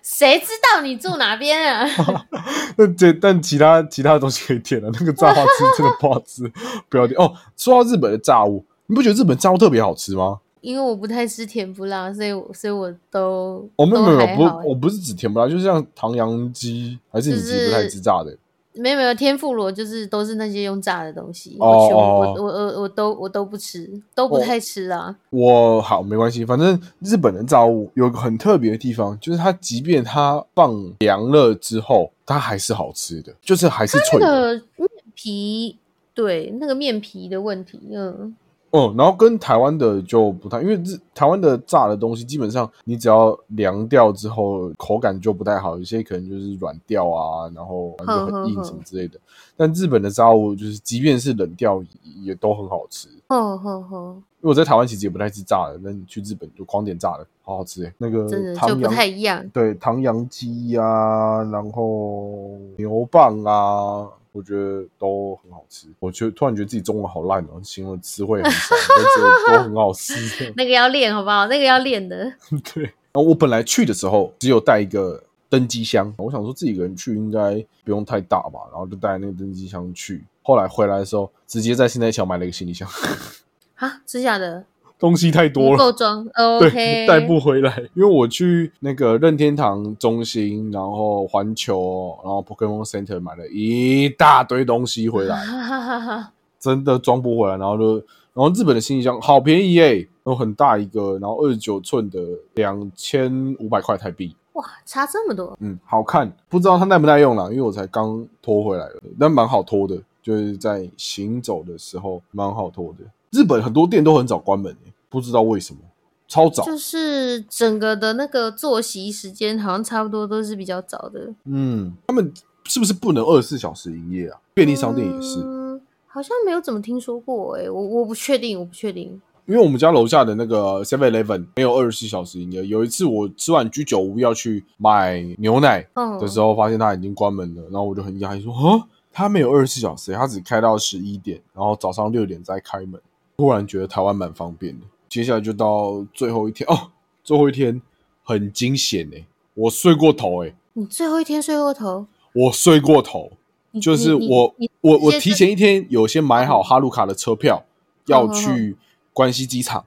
[0.03, 1.87] 谁知道你住哪边啊？
[2.79, 6.51] 那这但其他其他的东西可以点了，那个炸花枝真的不好吃，
[6.89, 7.35] 不要点哦。
[7.57, 10.41] 说到日本的炸物，你不觉得日本炸物特别好吃吗？
[10.61, 18.37] 因为我不太吃甜不辣，所以我所以我都哦，没有没有，不我不是指甜不辣，就是像唐扬鸡，还是你自己不太吃炸的？
[18.73, 25.15] 没有没有天妇罗就是都是那些用炸的东西，哦我我我我我都我都不吃，都不太吃啊。
[25.31, 34.59] 我好没关系，反正日本的炸物有一个很特别的地方，就是它即便它放凉了之后，它还是好吃的，就是还是脆那的。
[34.59, 35.77] 个面皮，
[36.13, 38.35] 对那个面皮的问题，嗯，
[38.73, 49.19] 嗯，然后跟台湾的就不太，因为日台湾的炸的东西基本上你只要凉掉之后，口感就不太好，有些可能就是软掉啊，然后就很硬什么之类的。
[49.57, 51.83] 但日本的炸物就是即便是冷掉
[52.23, 53.09] 也都很好吃。
[53.29, 54.07] 吼吼吼，
[54.41, 57.93] 因为我在台湾其实也不太吃炸的，那你去日本就狂点炸的，好好吃哎。
[57.99, 59.45] 那个真的就不太一样。
[59.51, 65.89] 对唐扬鸡啊、然后牛蒡啊，我觉得都很好吃。
[65.99, 70.53] 我觉得突然觉得自己中文好烂哦，形容词汇很少，但是都很好吃。
[70.57, 71.47] 那个要练好不好？
[71.47, 72.33] 那个要练的。
[72.75, 77.55] 对，然后我本来去的时候只有带一个登机箱，我想说自己一个人去应该
[77.85, 80.25] 不用太大吧，然后就带那个登机箱去。
[80.43, 82.89] 后来回来的时候，直接在新台桥买了一个行李箱，
[83.77, 84.65] 啊，真假的
[85.01, 87.77] 东西太多了，不够装对，，OK，带不回来。
[87.95, 97.57] 因为我去那个任天堂中心，然后环球，然后 Pokemon Center 买了一大堆东西回来，哈哈哈哈，真的装不回来。
[97.57, 97.95] 然后就，
[98.35, 102.21] 然后日本的行李箱好便宜耶，有很大一个，然后二十九寸的，
[102.55, 104.37] 两千五百块台币。
[104.53, 113.05] 哇，差这么多，嗯，好看，不知道它耐不耐用啦，因为我才刚拖回来了，但蛮好拖的，就是在行走的时候蛮好拖的。
[113.31, 115.81] 日本很多店都很早关门耶，不知道为什么，
[116.27, 116.65] 超早。
[116.65, 121.35] 就是整个的那个作息时间好像差不多都是比较早的。
[121.45, 122.33] 嗯，他们
[122.65, 124.39] 是不是不能二十四小时营业啊？
[124.55, 129.21] 便利商店也是，嗯，好像没有怎么听说过哎、我我不确定，我不确定。
[129.47, 132.65] 因为我们家楼下的那个 Seven Eleven 没有二十四小时营业。
[132.67, 143.01] 有一次我吃完居酒屋要去买牛奶嗯的时候，发现它已经关门了，然后我就很讶异说：“啊，它没有二十四小时，它只开到十一点，然后早上六点再开门。”
[143.39, 144.87] 突然觉得台湾蛮方便的。
[145.11, 146.89] 接下来就到最后一天哦，
[147.23, 147.83] 最后一天
[148.25, 153.33] 很惊险哎、我睡过头哎、你最后一天睡过头，我睡过头。
[153.81, 157.63] 就是我我我提前一天有先买好哈鲁卡的车票，
[158.07, 158.77] 要去
[159.13, 159.85] 关西机场，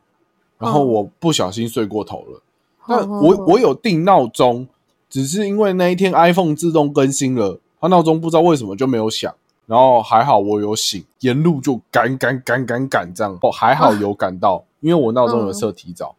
[0.57, 2.41] 然后嗯我不小心睡过头了。
[2.87, 4.67] 那好我我有定闹钟，
[5.09, 9.33] 只是因为那一天 iPhone 自动更新了，它闹钟不知道为什么就没有响。
[9.65, 13.37] 然后还好我有醒，沿路就赶赶赶赶赶这样。
[13.41, 16.13] 哦，还好有赶到，因为我闹钟有设提早。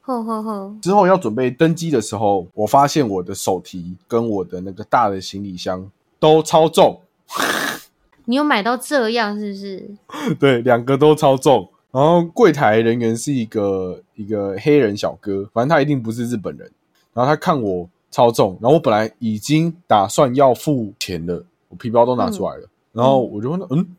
[0.00, 5.88] 吼吼吼，之后要准备登机的时候，我发现我的手提跟我的那个大的行李箱
[6.18, 7.00] 都超重。
[8.24, 9.90] 你有买到这样是不是？
[10.40, 11.68] 对，两个都超重。
[11.90, 16.70] 然后柜台人员是一个一个黑人小哥，反正他一定不是日本人。
[17.14, 22.68] 然后他看我超重，然后我本来已经打算要付钱了，我皮包都拿出来了。
[22.92, 23.94] 然后我就问他，嗯，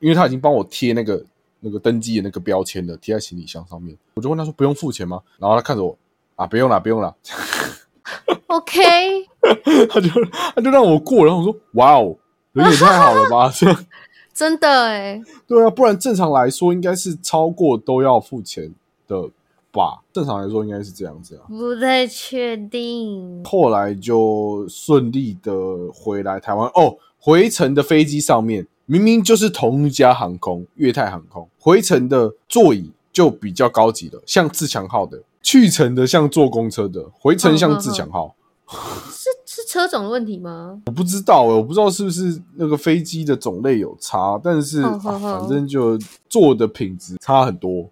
[0.00, 1.24] 因为他已经帮我贴那个
[1.60, 3.96] 那个登机的那个标签的，贴在行李箱上面。
[4.14, 5.20] 我就问他说不用付钱吗？
[5.38, 5.96] 然后他看着我，
[6.36, 7.16] 啊，不用了，不用了。
[8.46, 8.80] OK，
[9.90, 10.08] 他就
[10.54, 12.16] 他就让我过，然后我说，哇哦，
[12.52, 13.86] 人也太好了吧， 这样。
[14.32, 18.72] 真的哎，对啊，不然正常来说应该是超过都要付钱
[19.08, 19.28] 的
[19.72, 20.00] 吧？
[20.12, 21.42] 正常来说应该是这样子啊。
[21.48, 23.42] 不太确定。
[23.44, 25.52] 后来就顺利的
[25.92, 38.34] 回来台湾哦，回程的飞机上面明明就是同一家航空，粤泰航空，回程的座椅就比较高级了，像自强号的去程的像坐公车的，回程像自强号。
[39.12, 40.80] 是是车种的问题吗？
[40.86, 47.90] 我不知道哎，我不知道是不是那个飞机的种类有差，但是反正就坐的品质差很多，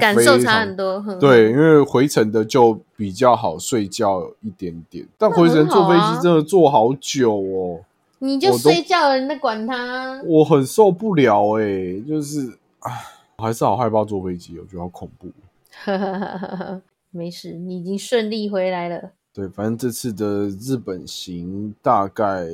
[0.00, 1.04] 感受差很多。
[1.18, 7.80] 对，因为回程的就比较好睡觉一点点，但回程坐飞机真的坐好久哦。
[8.20, 10.20] 你就睡觉了，你在管他？
[10.24, 12.48] 我很受不了哎，就是
[12.80, 12.90] 啊，
[13.36, 15.30] 我还是好害怕坐飞机，我觉得好恐怖。
[17.10, 19.12] 没事，你已经顺利回来了。
[19.32, 22.46] 对，反正这次的日本行大概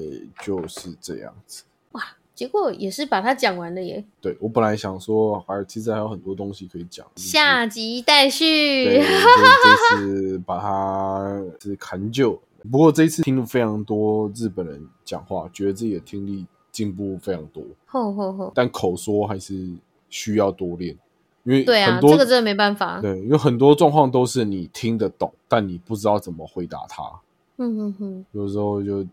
[0.42, 1.64] 就是这样子。
[1.92, 2.02] 哇，
[2.34, 4.04] 结果也是把它讲完了耶。
[4.20, 8.84] 对我本来想说，还其实还有很多东西可以讲，下集待续。
[8.84, 12.38] 对，这次把它是 砍旧。
[12.70, 17.62] 不过这一次听了非常多日本人讲话，觉得自己的听力进步非常多。
[17.86, 18.52] 吼吼吼！
[18.54, 19.68] 但口说还是
[20.08, 20.96] 需要多练。
[21.44, 23.02] 因为对啊，这个真的没办法。
[23.02, 27.02] 对，因为很多状况都是你听得懂，但你不知道怎么回答他。
[27.58, 29.06] 嗯哼哼，有时候就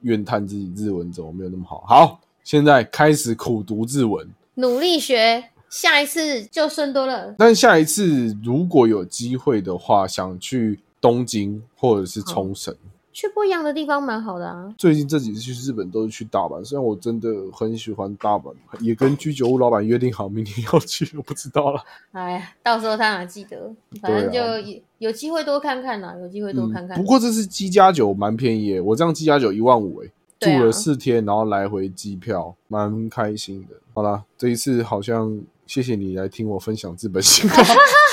[0.00, 1.84] 怨叹自己日文怎么没有那么好。
[1.86, 7.32] 好，现在开始苦读日文，努力学，下一次就顺多了。
[7.38, 12.74] 但下一次如果有机会的话，想去东京或者是冲绳。
[13.10, 14.72] 去不一样的地方蛮好的啊！
[14.78, 21.82] 最近这几次去日本都是去大阪，虽然我真的很喜欢大阪，也跟居酒屋老板约定好明天要去，我不知道了。
[22.12, 23.74] 哎呀，到时候他哪记得？
[24.00, 26.96] 反正就有有机会多看看呐，有机会多看看。
[26.96, 33.74] 不过这次机加酒蛮便宜，我这样机加酒一万五哎，住了四天，然后来回机票，蛮开心的。
[33.94, 37.50] 好啦，这一次好像谢谢你来听我分享日本行。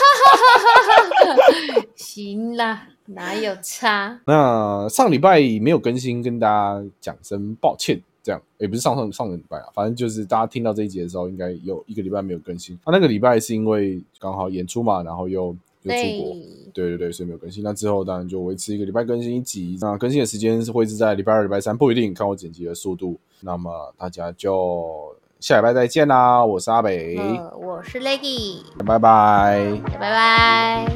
[1.96, 2.90] 行啦。
[3.08, 4.20] 哪有差？
[4.26, 8.02] 那上礼拜没有更新，跟大家讲声抱歉。
[8.24, 12.76] 这样也不是上上上个礼拜啊，反正就是大家听到这一集的时候，应该有一个礼拜没有更新。
[12.84, 16.36] 啊，那个礼拜是因为刚好演出嘛，然后又又出国，
[16.74, 17.64] 对对对，所以没有更新。
[17.64, 19.78] 那之后当然就维持一个礼拜更新一集。
[19.80, 23.20] 那更新的时间是会是在礼拜二、礼拜三，不一定看我剪辑的速度。
[23.42, 25.16] 那么大家就
[25.46, 27.16] 下礼拜再见啦我是阿北。
[27.56, 29.80] 我是 lady 拜拜。
[29.92, 30.88] 拜拜。